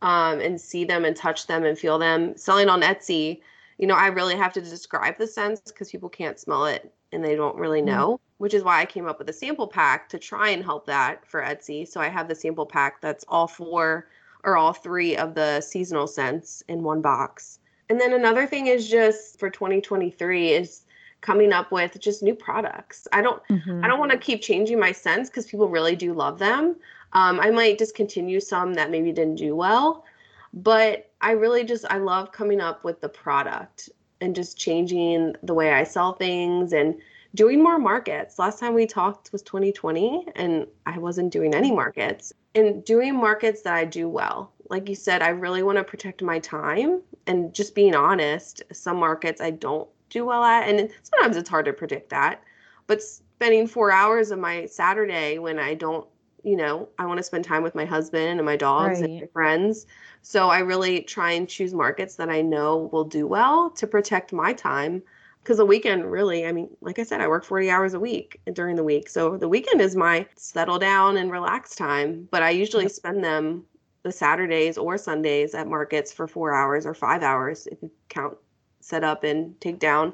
[0.00, 2.36] um, and see them and touch them and feel them.
[2.36, 3.40] Selling on Etsy,
[3.78, 7.22] you know, I really have to describe the scents because people can't smell it and
[7.22, 7.86] they don't really Mhm.
[7.86, 10.86] know, which is why I came up with a sample pack to try and help
[10.86, 11.86] that for Etsy.
[11.86, 14.08] So I have the sample pack that's all four
[14.44, 17.58] or all three of the seasonal scents in one box.
[17.88, 20.82] And then another thing is just for 2023 is
[21.22, 23.08] coming up with just new products.
[23.12, 23.42] I don't
[23.82, 26.76] I don't want to keep changing my scents because people really do love them.
[27.14, 30.04] Um, I might discontinue some that maybe didn't do well,
[30.52, 33.88] but I really just I love coming up with the product
[34.20, 36.94] and just changing the way I sell things and
[37.34, 38.38] doing more markets.
[38.38, 42.32] Last time we talked was 2020 and I wasn't doing any markets.
[42.54, 44.52] And doing markets that I do well.
[44.68, 48.98] Like you said, I really want to protect my time and just being honest, some
[48.98, 52.42] markets I don't do well at and sometimes it's hard to predict that.
[52.86, 56.06] But spending 4 hours of my Saturday when I don't,
[56.44, 59.26] you know, I want to spend time with my husband and my dogs and my
[59.32, 59.86] friends.
[60.22, 64.32] So I really try and choose markets that I know will do well to protect
[64.32, 65.02] my time
[65.42, 68.40] because the weekend really i mean like i said i work 40 hours a week
[68.52, 72.50] during the week so the weekend is my settle down and relax time but i
[72.50, 73.64] usually spend them
[74.02, 78.36] the saturdays or sundays at markets for four hours or five hours if you count
[78.82, 80.12] set up and take down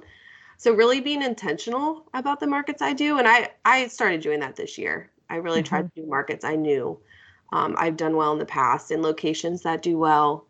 [0.56, 4.56] so really being intentional about the markets i do and i i started doing that
[4.56, 5.68] this year I really mm-hmm.
[5.68, 6.98] tried to do markets I knew
[7.52, 10.46] um, I've done well in the past in locations that do well.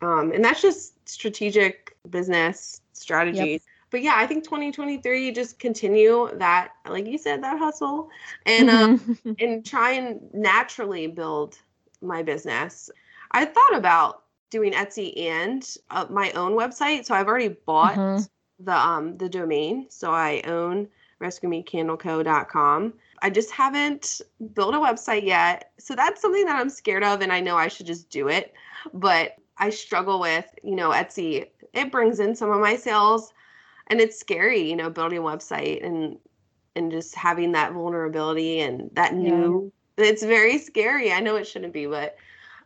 [0.00, 3.46] Um, and that's just strategic business strategies.
[3.46, 3.60] Yep.
[3.90, 8.08] But yeah, I think 2023 just continue that, like you said, that hustle
[8.46, 11.58] and um, and try and naturally build
[12.00, 12.90] my business.
[13.30, 14.21] I thought about
[14.52, 18.22] doing Etsy and uh, my own website, so I've already bought mm-hmm.
[18.64, 20.86] the um the domain, so I own
[21.20, 22.92] rescuemecandleco.com.
[23.22, 24.20] I just haven't
[24.54, 25.72] built a website yet.
[25.78, 28.52] So that's something that I'm scared of and I know I should just do it.
[28.92, 31.46] But I struggle with, you know, Etsy.
[31.72, 33.32] It brings in some of my sales
[33.86, 36.18] and it's scary, you know, building a website and
[36.74, 40.06] and just having that vulnerability and that new yeah.
[40.06, 41.12] it's very scary.
[41.12, 42.16] I know it shouldn't be, but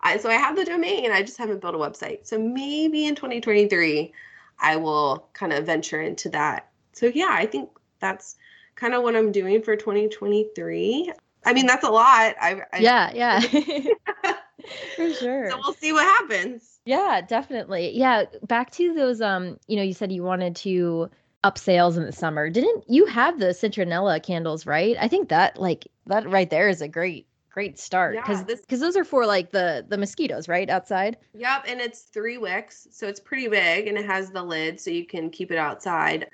[0.07, 2.27] I so I have the domain, I just haven't built a website.
[2.27, 4.13] So maybe in 2023
[4.61, 6.69] I will kind of venture into that.
[6.93, 8.37] So yeah, I think that's
[8.77, 11.13] kind of what I'm doing for 2023.
[11.45, 12.35] I mean, that's a lot.
[12.41, 13.41] I, I yeah, yeah.
[14.97, 15.51] for sure.
[15.51, 16.81] So we'll see what happens.
[16.85, 17.97] Yeah, definitely.
[17.97, 21.11] Yeah, back to those um, you know, you said you wanted to
[21.45, 22.49] up sales in the summer.
[22.49, 24.97] Didn't you have the citronella candles, right?
[25.01, 28.81] I think that like that right there is a great great start because yeah, because
[28.81, 33.09] those are for like the the mosquitoes right outside yep and it's three wicks so
[33.09, 36.29] it's pretty big and it has the lid so you can keep it outside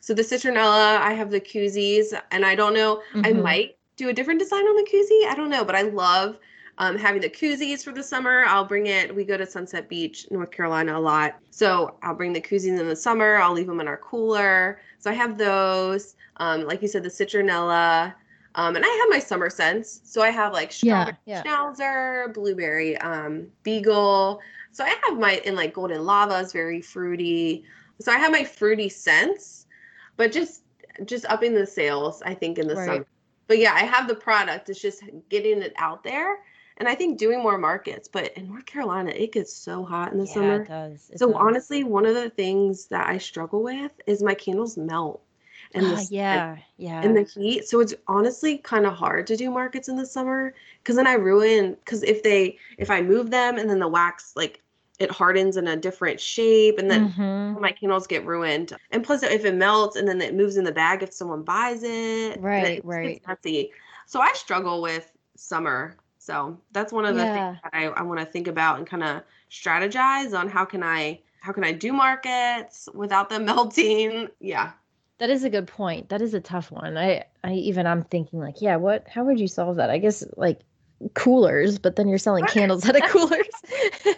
[0.00, 3.26] so the citronella, I have the koozies, and I don't know, mm-hmm.
[3.26, 5.30] I might do a different design on the koozie.
[5.30, 6.38] I don't know, but I love
[6.78, 8.44] um, having the koozies for the summer.
[8.46, 9.14] I'll bring it.
[9.14, 11.36] We go to Sunset Beach, North Carolina, a lot.
[11.50, 13.36] So I'll bring the koozies in the summer.
[13.36, 14.80] I'll leave them in our cooler.
[14.98, 16.16] So I have those.
[16.38, 18.14] Um, like you said, the citronella.
[18.56, 20.00] Um, and I have my summer scents.
[20.04, 21.42] So I have like strawberry yeah, yeah.
[21.42, 24.40] schnauzer, blueberry um, beagle.
[24.72, 27.64] So I have my in like golden lava is very fruity.
[28.00, 29.66] So I have my fruity scents
[30.20, 30.64] but just
[31.06, 32.86] just upping the sales i think in the right.
[32.86, 33.06] summer
[33.46, 36.40] but yeah i have the product it's just getting it out there
[36.76, 40.18] and i think doing more markets but in north carolina it gets so hot in
[40.18, 41.10] the yeah, summer it does.
[41.10, 41.36] It so does.
[41.40, 45.22] honestly one of the things that i struggle with is my candles melt
[45.74, 49.36] and the, uh, yeah yeah and the heat so it's honestly kind of hard to
[49.36, 53.30] do markets in the summer because then i ruin because if they if i move
[53.30, 54.60] them and then the wax like
[54.98, 57.60] it hardens in a different shape and then mm-hmm.
[57.60, 60.72] my candles get ruined and plus if it melts and then it moves in the
[60.72, 63.70] bag if someone buys it right it, right messy.
[64.06, 67.52] so i struggle with summer so that's one of the yeah.
[67.52, 70.82] things that i, I want to think about and kind of strategize on how can
[70.82, 74.72] i how can i do markets without them melting yeah
[75.20, 78.40] that is a good point that is a tough one i i even i'm thinking
[78.40, 80.60] like yeah what how would you solve that i guess like
[81.14, 83.46] coolers, but then you're selling candles out of coolers.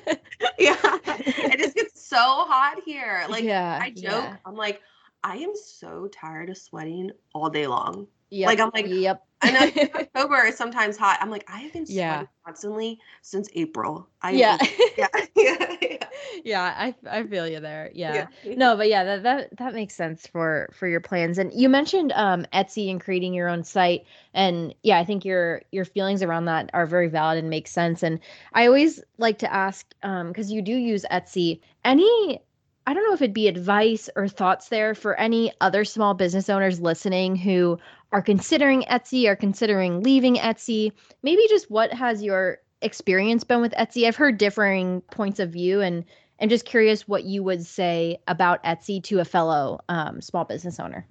[0.58, 0.76] yeah.
[1.06, 3.26] It just gets so hot here.
[3.32, 4.36] Like yeah, I joke, yeah.
[4.44, 4.82] I'm like,
[5.22, 8.06] I am so tired of sweating all day long.
[8.30, 9.24] Yeah, Like I'm like, yep.
[9.42, 11.18] I know October is sometimes hot.
[11.20, 12.26] I'm like, I have been sweating yeah.
[12.46, 14.08] constantly since April.
[14.22, 14.58] I yeah.
[14.96, 15.08] yeah.
[15.36, 15.76] yeah.
[15.82, 16.06] yeah.
[16.44, 16.62] Yeah.
[16.62, 17.90] I I feel you there.
[17.92, 18.28] Yeah.
[18.44, 18.54] yeah.
[18.54, 21.38] No, but yeah, that, that that makes sense for for your plans.
[21.38, 24.04] And you mentioned um Etsy and creating your own site.
[24.32, 28.02] And yeah, I think your your feelings around that are very valid and make sense.
[28.02, 28.20] And
[28.52, 32.40] I always like to ask, um, because you do use Etsy, any
[32.86, 36.48] I don't know if it'd be advice or thoughts there for any other small business
[36.48, 37.78] owners listening who
[38.10, 40.92] are considering Etsy, are considering leaving Etsy.
[41.22, 44.06] Maybe just what has your experience been with Etsy?
[44.06, 46.04] I've heard differing points of view and
[46.38, 50.80] and just curious what you would say about Etsy to a fellow um, small business
[50.80, 51.06] owner.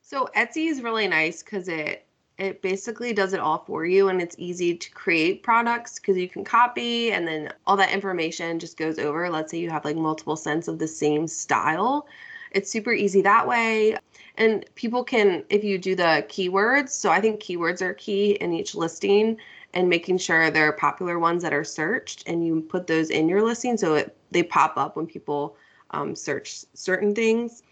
[0.00, 2.04] So Etsy is really nice because it
[2.38, 6.28] it basically does it all for you and it's easy to create products because you
[6.28, 9.28] can copy and then all that information just goes over.
[9.28, 12.06] Let's say you have like multiple scents of the same style.
[12.50, 13.96] It's super easy that way.
[14.36, 18.54] And people can if you do the keywords so i think keywords are key in
[18.54, 19.36] each listing
[19.74, 23.28] and making sure there are popular ones that are searched and you put those in
[23.28, 25.56] your listing so it they pop up when people
[25.90, 27.62] um, search certain things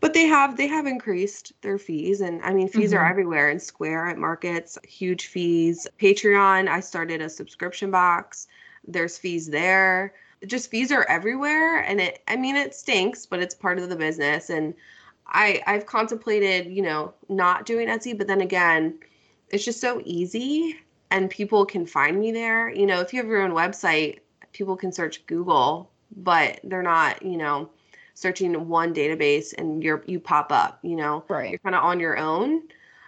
[0.00, 3.00] but they have they have increased their fees and i mean fees mm-hmm.
[3.00, 5.86] are everywhere in square at markets huge fees.
[6.00, 8.48] Patreon i started a subscription box.
[8.86, 10.14] There's fees there.
[10.46, 13.96] Just fees are everywhere and it i mean it stinks but it's part of the
[13.96, 14.50] business.
[14.50, 14.74] And
[15.26, 18.98] i i've contemplated you know not doing etsy but then again
[19.50, 20.76] it's just so easy
[21.12, 22.70] and people can find me there.
[22.70, 24.20] You know if you have your own website
[24.52, 27.70] people can search google but they're not you know
[28.20, 31.24] searching one database and you're you pop up you know?
[31.28, 31.50] Right.
[31.50, 32.62] You're kind of on your own.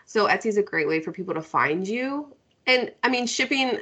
[0.06, 2.34] So etsy is a great way for people to find you.
[2.66, 3.78] And i mean shipping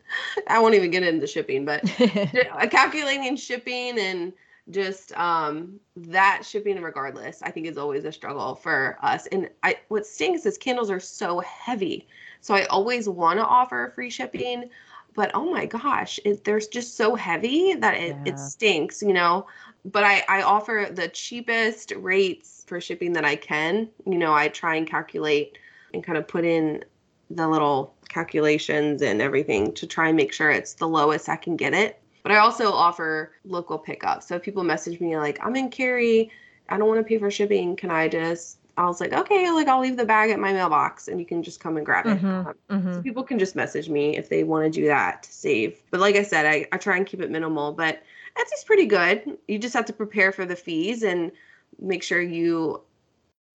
[0.48, 1.84] i won't even get into shipping but
[2.70, 4.32] calculating shipping and
[4.70, 9.26] just um that shipping regardless i think is always a struggle for us.
[9.28, 12.08] And i what stinks is candles are so heavy.
[12.40, 14.68] So i always want to offer free shipping
[15.14, 18.32] but oh my gosh it, they're just so heavy that it, yeah.
[18.32, 19.46] it stinks you know
[19.84, 24.48] but I, I offer the cheapest rates for shipping that i can you know i
[24.48, 25.58] try and calculate
[25.92, 26.84] and kind of put in
[27.30, 31.56] the little calculations and everything to try and make sure it's the lowest i can
[31.56, 34.22] get it but I also offer local pickup.
[34.22, 36.30] So if people message me like, I'm in Cary,
[36.70, 37.76] I don't want to pay for shipping.
[37.76, 41.06] Can I just I was like, okay, like I'll leave the bag at my mailbox
[41.06, 42.20] and you can just come and grab it.
[42.20, 42.94] Mm-hmm, um, mm-hmm.
[42.94, 45.80] So people can just message me if they want to do that to save.
[45.90, 47.72] But like I said, I, I try and keep it minimal.
[47.72, 48.02] But
[48.36, 49.38] Etsy's pretty good.
[49.48, 51.30] You just have to prepare for the fees and
[51.78, 52.82] make sure you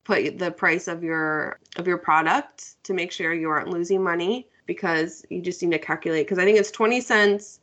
[0.03, 4.47] put the price of your of your product to make sure you aren't losing money
[4.65, 7.59] because you just need to calculate because I think it's 20 cents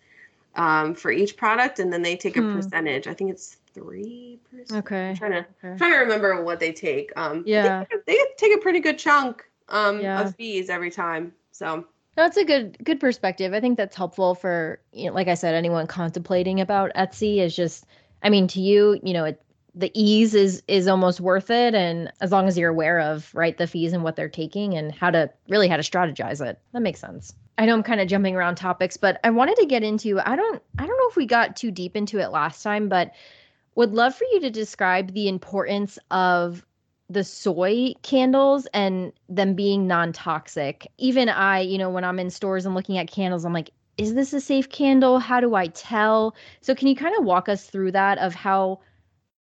[0.56, 2.50] um, for each product, and then they take hmm.
[2.50, 3.06] a percentage.
[3.06, 4.84] I think it's three percent.
[4.84, 5.10] Okay.
[5.10, 5.76] I'm trying to okay.
[5.76, 7.12] trying to remember what they take.
[7.16, 10.22] Um, yeah, they, they take a pretty good chunk um, yeah.
[10.22, 11.32] of fees every time.
[11.52, 13.52] So that's a good good perspective.
[13.52, 17.54] I think that's helpful for you know, like I said, anyone contemplating about Etsy is
[17.54, 17.86] just.
[18.22, 19.40] I mean, to you, you know, it,
[19.74, 23.56] the ease is is almost worth it, and as long as you're aware of right
[23.56, 26.80] the fees and what they're taking and how to really how to strategize it, that
[26.80, 27.34] makes sense.
[27.58, 30.34] I know I'm kind of jumping around topics, but I wanted to get into I
[30.34, 33.12] don't I don't know if we got too deep into it last time, but
[33.74, 36.64] would love for you to describe the importance of
[37.08, 40.90] the soy candles and them being non-toxic.
[40.98, 44.14] Even I, you know, when I'm in stores and looking at candles, I'm like, is
[44.14, 45.18] this a safe candle?
[45.18, 46.34] How do I tell?
[46.60, 48.80] So can you kind of walk us through that of how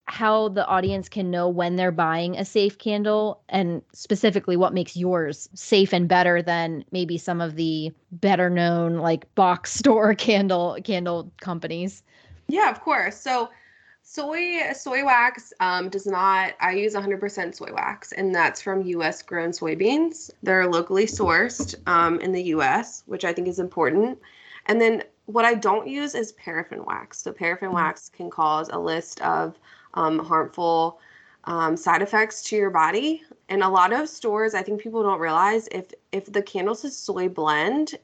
[0.08, 4.95] how the audience can know when they're buying a safe candle and specifically what makes
[4.95, 10.78] yours safe and better than maybe some of the better known like box store candle
[10.84, 12.04] candle companies
[12.47, 13.49] yeah of course so
[14.07, 19.23] soy soy wax um, does not i use 100% soy wax and that's from us
[19.23, 24.17] grown soybeans they're locally sourced um, in the us which i think is important
[24.67, 27.77] and then what i don't use is paraffin wax so paraffin mm-hmm.
[27.77, 29.57] wax can cause a list of
[29.95, 30.99] um, harmful
[31.45, 33.23] um, side effects to your body.
[33.49, 36.97] And a lot of stores, I think people don't realize if if the candles is
[36.97, 37.95] soy blend,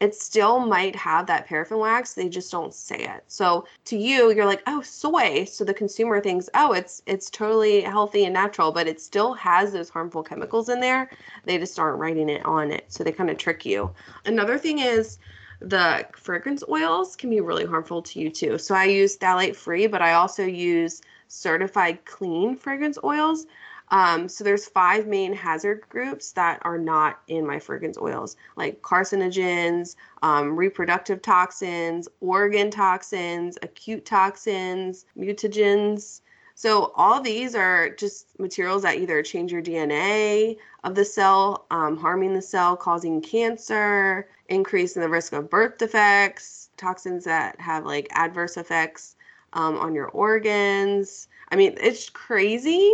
[0.00, 2.12] it still might have that paraffin wax.
[2.12, 3.24] They just don't say it.
[3.28, 5.44] So to you, you're like, oh, soy.
[5.44, 9.72] So the consumer thinks, oh, it's it's totally healthy and natural, but it still has
[9.72, 11.10] those harmful chemicals in there.
[11.44, 12.84] They just aren't writing it on it.
[12.88, 13.90] So they kind of trick you.
[14.26, 15.18] Another thing is
[15.60, 18.58] the fragrance oils can be really harmful to you too.
[18.58, 23.46] So I use phthalate free, but I also use certified clean fragrance oils.
[23.88, 28.82] Um, so there's five main hazard groups that are not in my fragrance oils, like
[28.82, 36.20] carcinogens, um, reproductive toxins, organ toxins, acute toxins, mutagens.
[36.54, 41.96] So all these are just materials that either change your DNA of the cell, um,
[41.96, 48.08] harming the cell, causing cancer, increasing the risk of birth defects, toxins that have like
[48.10, 49.16] adverse effects
[49.52, 51.28] um, on your organs.
[51.50, 52.90] I mean, it's crazy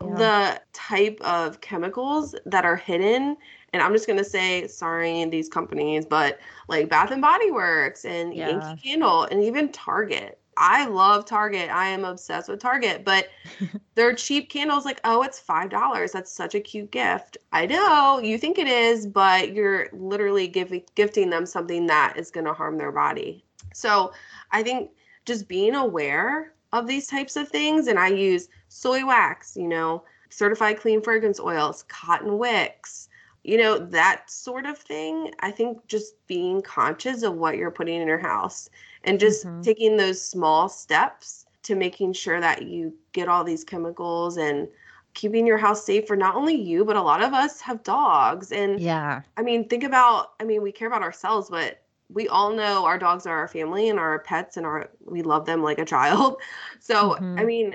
[0.00, 0.14] yeah.
[0.14, 3.36] the type of chemicals that are hidden.
[3.72, 8.34] And I'm just gonna say, sorry, these companies, but like Bath and Body Works and
[8.34, 8.50] yeah.
[8.50, 10.38] Yankee Candle and even Target.
[10.58, 11.70] I love Target.
[11.70, 13.28] I am obsessed with Target, but
[13.94, 16.12] they're cheap candles like, oh, it's $5.
[16.12, 17.38] That's such a cute gift.
[17.52, 22.30] I know you think it is, but you're literally giving gifting them something that is
[22.32, 23.44] going to harm their body.
[23.72, 24.12] So,
[24.50, 24.90] I think
[25.24, 27.86] just being aware of these types of things.
[27.86, 33.08] And I use soy wax, you know, certified clean fragrance oils, cotton wicks,
[33.44, 35.32] you know, that sort of thing.
[35.40, 38.68] I think just being conscious of what you're putting in your house
[39.04, 39.62] and just mm-hmm.
[39.62, 44.68] taking those small steps to making sure that you get all these chemicals and
[45.14, 48.52] keeping your house safe for not only you but a lot of us have dogs
[48.52, 52.52] and yeah i mean think about i mean we care about ourselves but we all
[52.52, 55.78] know our dogs are our family and our pets and our we love them like
[55.78, 56.40] a child.
[56.80, 57.38] So mm-hmm.
[57.38, 57.74] I mean,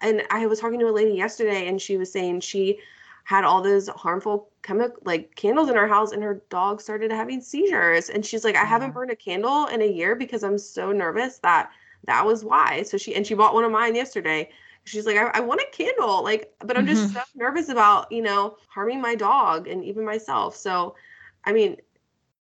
[0.00, 2.78] and I was talking to a lady yesterday and she was saying she
[3.24, 7.40] had all those harmful chemical like candles in her house and her dog started having
[7.40, 10.92] seizures and she's like I haven't burned a candle in a year because I'm so
[10.92, 11.70] nervous that
[12.06, 12.82] that was why.
[12.82, 14.50] So she and she bought one of mine yesterday.
[14.84, 17.14] She's like, I, I want a candle, like, but I'm just mm-hmm.
[17.14, 20.56] so nervous about, you know, harming my dog and even myself.
[20.56, 20.94] So,
[21.44, 21.76] I mean,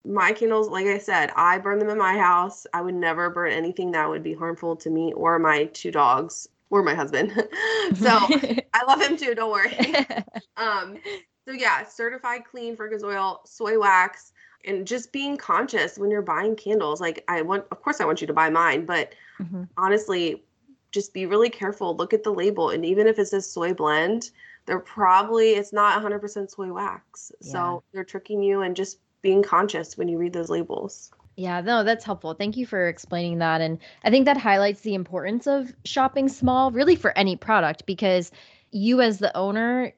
[0.07, 2.66] my candles, like I said, I burn them in my house.
[2.72, 6.48] I would never burn anything that would be harmful to me or my two dogs
[6.70, 7.32] or my husband.
[7.96, 8.09] so
[8.74, 9.34] I love him too.
[9.34, 9.76] Don't worry.
[10.57, 10.98] um,
[11.46, 14.32] so yeah, certified clean fragrance oil, soy wax,
[14.64, 17.00] and just being conscious when you're buying candles.
[17.00, 19.64] Like I want, of course, I want you to buy mine, but mm-hmm.
[19.76, 20.44] honestly,
[20.92, 21.96] just be really careful.
[21.96, 22.70] Look at the label.
[22.70, 24.30] And even if it says soy blend,
[24.66, 27.32] they're probably, it's not 100% soy wax.
[27.40, 27.52] Yeah.
[27.52, 31.11] So they're tricking you and just being conscious when you read those labels.
[31.35, 32.35] Yeah, no, that's helpful.
[32.35, 33.61] Thank you for explaining that.
[33.61, 38.31] And I think that highlights the importance of shopping small, really for any product, because
[38.70, 39.93] you, as the owner,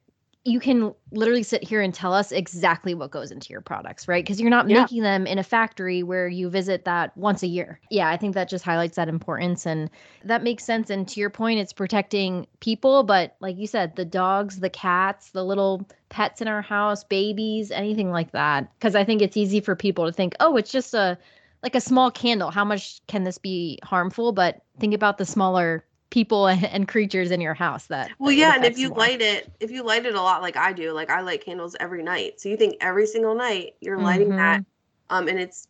[0.49, 4.25] you can literally sit here and tell us exactly what goes into your products, right?
[4.25, 4.81] Because you're not Yeah.
[4.81, 7.81] making them in a factory where you visit that once a year.
[7.91, 9.91] Yeah, I think that just highlights that importance and
[10.25, 10.91] that makes sense.
[10.91, 15.31] And to your point, it's protecting people, but like you said, the dogs, the cats,
[15.31, 18.73] the little pets in our house, babies, anything like that.
[18.79, 21.19] Because I think it's easy for people to think, oh, it's just a
[21.63, 22.51] like a small candle.
[22.51, 24.33] How much can this be harmful?
[24.33, 28.65] But think about the smaller people and, creatures in your house that Well, yeah, and
[28.65, 28.99] if you more.
[28.99, 31.77] light it, if you light it a lot like I do, like I light candles
[31.79, 32.41] every night.
[32.41, 34.63] So you think every single night you're lighting that,
[35.11, 35.69] um, and it's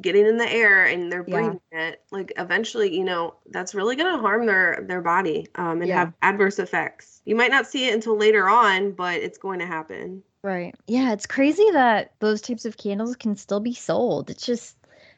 [0.00, 1.36] getting in the air and they're Yeah.
[1.36, 2.02] breathing it.
[2.10, 5.98] Like eventually, you know, that's really gonna harm their their body, um, and Yeah.
[6.00, 7.20] have adverse effects.
[7.24, 10.22] You might not see it until later on, but it's going to happen.
[10.42, 10.74] Right.
[10.86, 14.30] Yeah, it's crazy that those types of candles can still be sold.
[14.30, 14.76] It's just,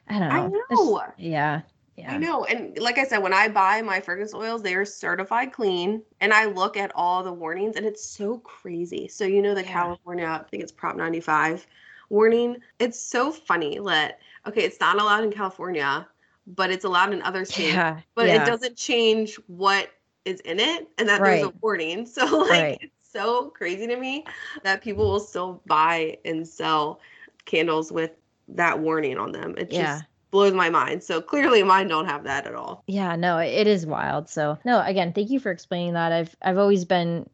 [0.08, 0.52] I don't know.
[0.70, 1.02] I know.
[1.16, 1.62] Yeah.
[1.96, 2.12] Yeah.
[2.12, 2.44] I know.
[2.44, 6.02] And like I said, when I buy my fragrance oils, they are certified clean.
[6.20, 9.08] And I look at all the warnings and it's so crazy.
[9.08, 9.72] So, you know, the Yeah.
[9.72, 11.66] California, I think it's Prop 95
[12.10, 12.58] warning.
[12.78, 16.06] It's so funny that, okay, it's not allowed in California,
[16.46, 17.74] but it's allowed in other states.
[17.74, 18.00] Yeah.
[18.14, 19.88] But it doesn't change what
[20.24, 22.06] is in it and that there's a warning.
[22.06, 22.78] So, like, Right.
[22.80, 24.24] it's so crazy to me
[24.62, 27.00] that people will still buy and sell
[27.44, 28.12] candles with
[28.48, 29.54] that warning on them.
[29.56, 30.00] It Yeah.
[30.00, 31.02] just blows my mind.
[31.02, 32.82] So clearly mine don't have that at all.
[32.86, 34.28] Yeah, no, it is wild.
[34.28, 36.12] So, no, again, thank you for explaining that.
[36.12, 37.28] I've I've always been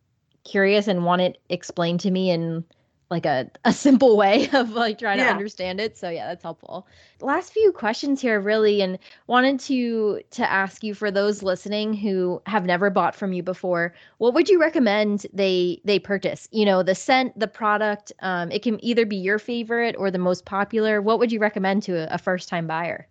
[0.45, 2.64] curious and want it explained to me in
[3.12, 5.96] like a, a simple way of like trying to understand it.
[5.96, 6.86] So yeah, that's helpful.
[7.20, 12.42] Last few questions here really and wanted to to ask you for those listening who
[12.46, 16.48] have never bought from you before, what would you recommend they they purchase?
[16.50, 20.18] You know, the scent, the product, um, it can either be your favorite or the
[20.18, 21.02] most popular.
[21.02, 23.06] What would you recommend to a, a first-time buyer?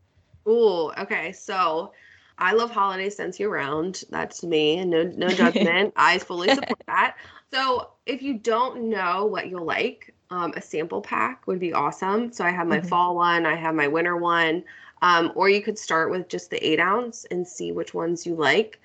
[0.48, 1.32] Ooh, okay.
[1.32, 1.94] So
[2.38, 4.04] I love holiday scents year round.
[4.10, 4.84] That's me.
[4.86, 5.94] No no judgment.
[5.96, 7.16] I fully support that.
[7.52, 12.32] So if you don't know what you'll like, um, a sample pack would be awesome.
[12.32, 12.82] So I have my Mhm.
[12.82, 14.64] fall one, I have my winter one.
[15.02, 18.36] Um, or you could start with just the eight ounce and see which ones you
[18.36, 18.80] like.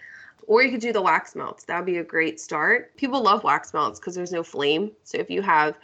[0.47, 1.65] Or you could do the wax melts.
[1.65, 2.97] That would be a great start.
[2.97, 4.93] People love wax melts because there's no flame.
[5.05, 5.77] So if you have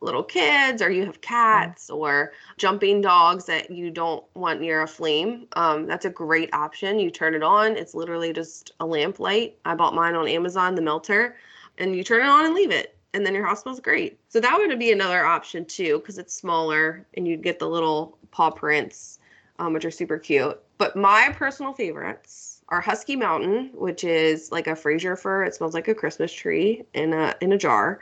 [0.00, 4.86] little kids or you have cats or jumping dogs that you don't want near a
[4.86, 6.98] flame, um, that's a great option.
[6.98, 9.58] You turn it on, it's literally just a lamp light.
[9.64, 11.36] I bought mine on Amazon, the melter,
[11.78, 12.96] and you turn it on and leave it.
[13.12, 14.18] And then your house smells great.
[14.28, 18.16] So that would be another option too, because it's smaller and you'd get the little
[18.30, 19.18] paw prints,
[19.58, 20.58] um, which are super cute.
[20.78, 25.42] But my personal favorites are Husky Mountain, which is like a Fraser fir.
[25.42, 28.00] It smells like a Christmas tree in a in a jar.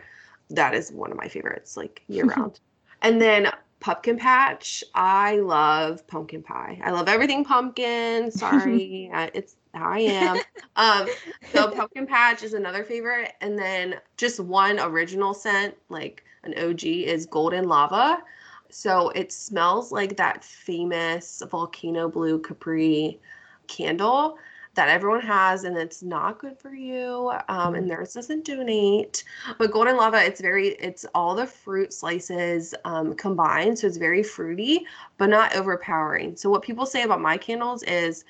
[0.51, 2.61] That is one of my favorites, like year round.
[3.03, 4.83] and then pumpkin patch.
[4.95, 6.81] I love pumpkin pie.
[6.83, 8.31] I love everything pumpkin.
[8.33, 10.39] Sorry, it's how I am.
[10.77, 11.09] Um,
[11.53, 16.85] so pumpkin patch is another favorite, and then just one original scent, like an OG,
[16.85, 18.23] is golden lava.
[18.71, 23.19] So it smells like that famous volcano blue Capri
[23.67, 24.39] candle
[24.79, 27.33] that everyone has, and it's not good for you.
[27.49, 29.25] Um, and theirs doesn't donate.
[29.59, 34.23] But golden lava, it's very, it's all the fruit slices um, combined, so it's very
[34.23, 36.37] fruity, but not overpowering.
[36.37, 38.25] So what people say about my candles is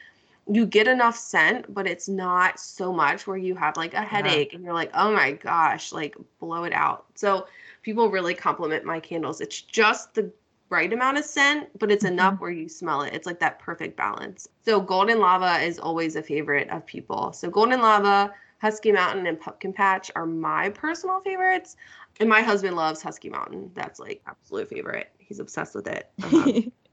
[0.51, 4.55] you get enough scent, but it's not so much where you have like a headache
[4.55, 7.05] and you're like, oh my gosh, like blow it out.
[7.15, 7.47] So
[7.83, 9.43] people really compliment my candles.
[9.43, 10.33] It's just the
[10.71, 12.43] right amount of scent, but it's enough mm-hmm.
[12.43, 13.15] where you smell it.
[13.15, 14.49] It's like that perfect balance.
[14.65, 17.33] So golden lava is always a favorite of people.
[17.33, 21.77] So golden lava, Husky Mountain, and Pumpkin Patch are my personal favorites.
[22.21, 23.71] And my husband loves Husky Mountain.
[23.75, 25.11] That's like absolute favorite.
[25.19, 26.73] He's obsessed with it.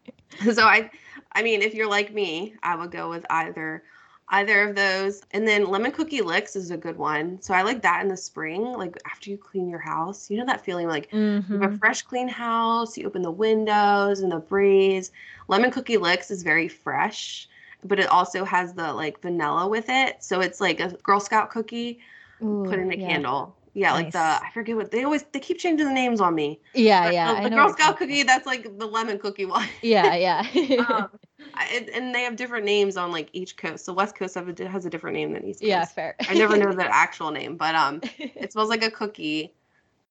[0.54, 0.90] So I
[1.32, 3.84] I mean, if you're like me, I would go with either
[4.30, 5.22] either of those.
[5.32, 7.42] And then lemon cookie licks is a good one.
[7.42, 10.30] So I like that in the spring, like after you clean your house.
[10.30, 11.10] You know that feeling like
[11.52, 11.80] you have a Mhm.
[11.80, 15.12] fresh clean house, you open the windows and the breeze.
[15.48, 17.48] Lemon cookie licks is very fresh,
[17.84, 20.24] but it also has the like vanilla with it.
[20.24, 22.00] So it's like a Girl Scout cookie
[22.42, 23.08] Ooh, put in a yeah.
[23.08, 23.56] candle.
[23.78, 26.62] Yeah, like the I forget what they always they keep changing the names on me.
[26.74, 27.42] Yeah, yeah.
[27.44, 29.68] the, the Girl Scout cookie, that's like the lemon cookie one.
[29.82, 30.40] Yeah, yeah.
[30.90, 31.10] um,
[31.54, 33.84] I, and- and they have different names on like each coast.
[33.86, 35.68] So West Coast have a, has a different name than East Coast.
[35.68, 36.16] yeah, fair.
[36.28, 39.54] I never know the actual name, but um, it smells like a cookie,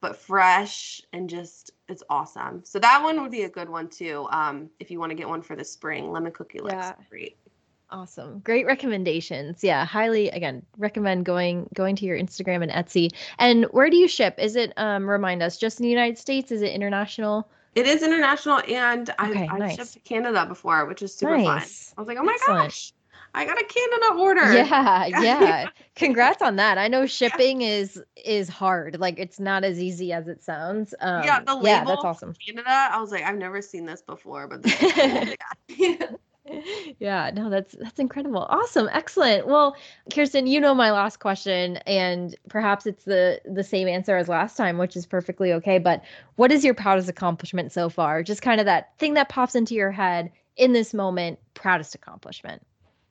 [0.02, 2.60] but fresh and just it's awesome.
[2.64, 4.26] So that one would be a good one too.
[4.30, 6.94] Um, if you want to get one for the spring, lemon cookie looks Yeah.
[7.08, 7.38] great.
[7.90, 8.40] Awesome.
[8.40, 9.62] Great recommendations.
[9.62, 13.10] Yeah, highly again recommend going going to your Instagram and Etsy.
[13.38, 14.34] And where do you ship?
[14.38, 16.50] Is it um remind us just in the United States?
[16.50, 17.48] Is it international?
[17.74, 21.90] It is international and okay, I've, I've shipped to Canada before, which is super nice.
[21.90, 21.94] fun.
[21.98, 22.64] I was like, oh my Excellent.
[22.64, 22.92] gosh.
[23.34, 24.54] I got a Canada order.
[24.54, 25.68] Yeah, yeah.
[25.96, 26.78] Congrats on that.
[26.78, 27.68] I know shipping yeah.
[27.68, 29.00] is is hard.
[29.00, 30.94] Like it's not as easy as it sounds.
[31.00, 32.34] Um, yeah, the label yeah, that's awesome.
[32.34, 32.70] Canada.
[32.70, 34.80] I was like, I've never seen this before, but this
[35.68, 36.06] yeah,
[37.34, 38.46] no, that's that's incredible.
[38.50, 38.88] Awesome.
[38.92, 39.46] Excellent.
[39.46, 39.76] Well,
[40.12, 44.56] Kirsten, you know my last question and perhaps it's the the same answer as last
[44.56, 46.02] time, which is perfectly okay, but
[46.36, 48.22] what is your proudest accomplishment so far?
[48.22, 52.62] Just kind of that thing that pops into your head in this moment, proudest accomplishment.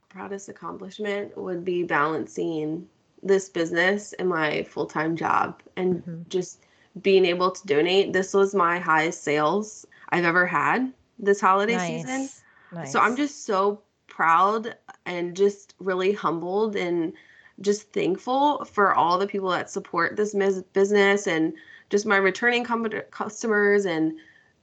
[0.10, 2.88] Proudest accomplishment would be balancing
[3.24, 6.22] this business and my full-time job and mm-hmm.
[6.30, 6.60] just
[7.02, 8.14] being able to donate.
[8.14, 12.04] This was my highest sales I've ever had this holiday nice.
[12.04, 12.43] season
[12.74, 12.92] Nice.
[12.92, 17.14] So I'm just so proud and just really humbled and
[17.62, 21.54] just thankful for all the people that support this mis- business and
[21.90, 24.14] just my returning com- customers and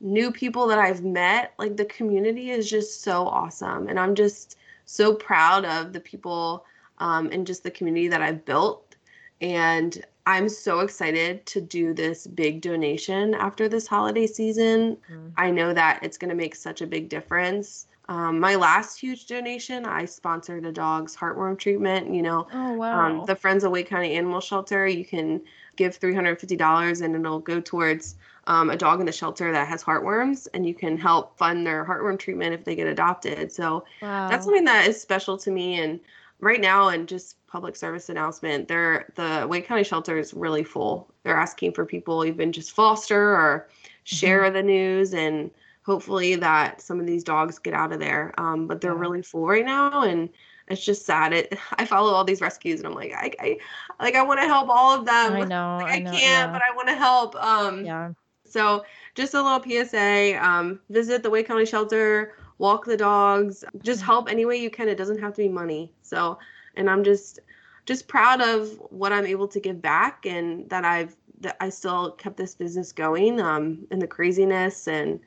[0.00, 1.54] new people that I've met.
[1.58, 3.88] Like the community is just so awesome.
[3.88, 4.56] And I'm just
[4.86, 6.64] so proud of the people
[6.98, 8.96] um, and just the community that I've built.
[9.40, 14.96] And I'm so excited to do this big donation after this holiday season.
[15.10, 15.28] Mm-hmm.
[15.36, 19.26] I know that it's going to make such a big difference um, my last huge
[19.26, 22.12] donation, I sponsored a dog's heartworm treatment.
[22.12, 23.06] You know, oh, um, wow.
[23.06, 25.40] um, the Friends of Wake County Animal Shelter, you can
[25.76, 28.16] give $350 and it'll go towards
[28.48, 31.84] um, a dog in the shelter that has heartworms, and you can help fund their
[31.84, 33.52] heartworm treatment if they get adopted.
[33.52, 34.28] So wow.
[34.28, 35.78] that's something that is special to me.
[35.78, 36.00] And
[36.40, 41.12] right now, and just public service announcement, they're, the Wake County shelter is really full.
[41.22, 43.68] They're asking for people even just foster or
[44.02, 44.54] share mm-hmm.
[44.54, 45.52] the news and
[45.90, 48.32] hopefully that some of these dogs get out of there.
[48.38, 49.00] Um, but they're yeah.
[49.00, 50.28] really full right now, and
[50.68, 51.32] it's just sad.
[51.32, 53.58] It I follow all these rescues, and I'm like, I, I
[54.00, 55.32] like I want to help all of them.
[55.32, 56.52] I know, like, I, know, can't, yeah.
[56.52, 57.34] but I want to help.
[57.36, 58.12] Um, yeah.
[58.46, 58.84] So
[59.16, 64.30] just a little PSA: um, visit the Wake County Shelter, walk the dogs, just help
[64.30, 64.88] any way you can.
[64.88, 65.92] It doesn't have to be money.
[66.02, 66.38] So,
[66.76, 67.40] and I'm just
[67.84, 72.12] just proud of what I'm able to give back, and that I've that I still
[72.12, 75.18] kept this business going um, in the craziness and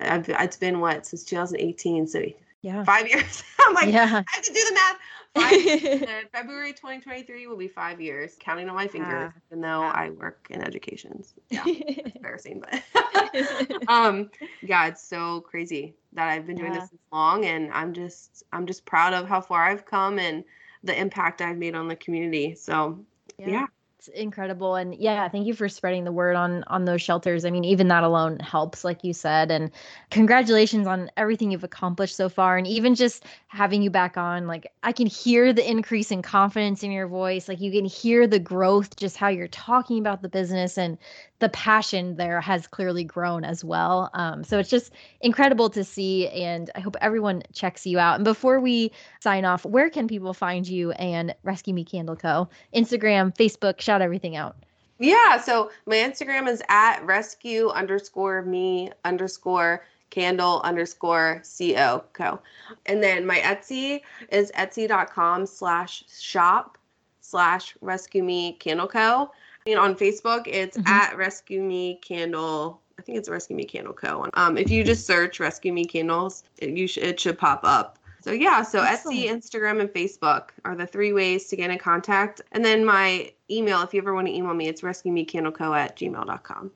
[0.00, 2.22] I've, it's been what since 2018, so
[2.62, 3.42] yeah, five years.
[3.60, 4.04] I'm like, yeah.
[4.04, 4.96] I have to do the math.
[5.36, 9.30] Five, February 2023 will be five years, counting on my fingers, yeah.
[9.50, 11.22] even though I work in education.
[11.50, 11.62] Yeah,
[12.14, 14.30] embarrassing, but um,
[14.62, 16.80] yeah, it's so crazy that I've been doing yeah.
[16.80, 20.42] this this long, and I'm just I'm just proud of how far I've come and
[20.82, 22.54] the impact I've made on the community.
[22.54, 22.98] So
[23.38, 23.48] yeah.
[23.48, 23.66] yeah
[24.14, 27.64] incredible and yeah thank you for spreading the word on on those shelters i mean
[27.64, 29.70] even that alone helps like you said and
[30.10, 34.70] congratulations on everything you've accomplished so far and even just having you back on like
[34.82, 38.38] i can hear the increase in confidence in your voice like you can hear the
[38.38, 40.98] growth just how you're talking about the business and
[41.38, 44.10] the passion there has clearly grown as well.
[44.14, 48.16] Um, so it's just incredible to see, and I hope everyone checks you out.
[48.16, 48.90] And before we
[49.20, 52.48] sign off, where can people find you and Rescue Me Candle Co?
[52.74, 54.56] Instagram, Facebook, shout everything out.
[54.98, 62.40] Yeah, so my Instagram is at rescue underscore me underscore candle underscore co co.
[62.86, 66.78] And then my Etsy is etsy.com slash shop
[67.20, 69.30] slash rescue me candle co
[69.66, 70.88] And on Facebook, it's mm-hmm.
[70.88, 72.80] at Rescue Me Candle.
[72.98, 74.26] I think it's Rescue Me Candle Co.
[74.34, 77.98] Um, if you just search Rescue Me Candles, it, you sh- it should pop up.
[78.26, 79.20] So yeah, so Excellent.
[79.20, 82.40] Etsy, Instagram, and Facebook are the three ways to get in contact.
[82.50, 86.72] And then my email, if you ever want to email me, it's rescuemecandleco at gmail.com.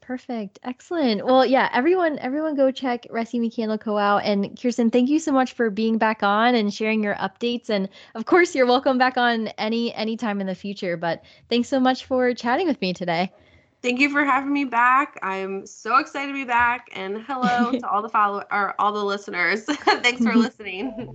[0.00, 0.60] Perfect.
[0.62, 1.26] Excellent.
[1.26, 4.18] Well, yeah, everyone everyone go check Rescue Me Candle Co out.
[4.18, 7.70] And Kirsten, thank you so much for being back on and sharing your updates.
[7.70, 10.96] And of course, you're welcome back on any anytime in the future.
[10.96, 13.32] But thanks so much for chatting with me today.
[13.84, 15.18] Thank you for having me back.
[15.20, 16.88] I'm so excited to be back.
[16.94, 19.64] And hello to all the follow or all the listeners.
[19.66, 21.12] thanks for listening.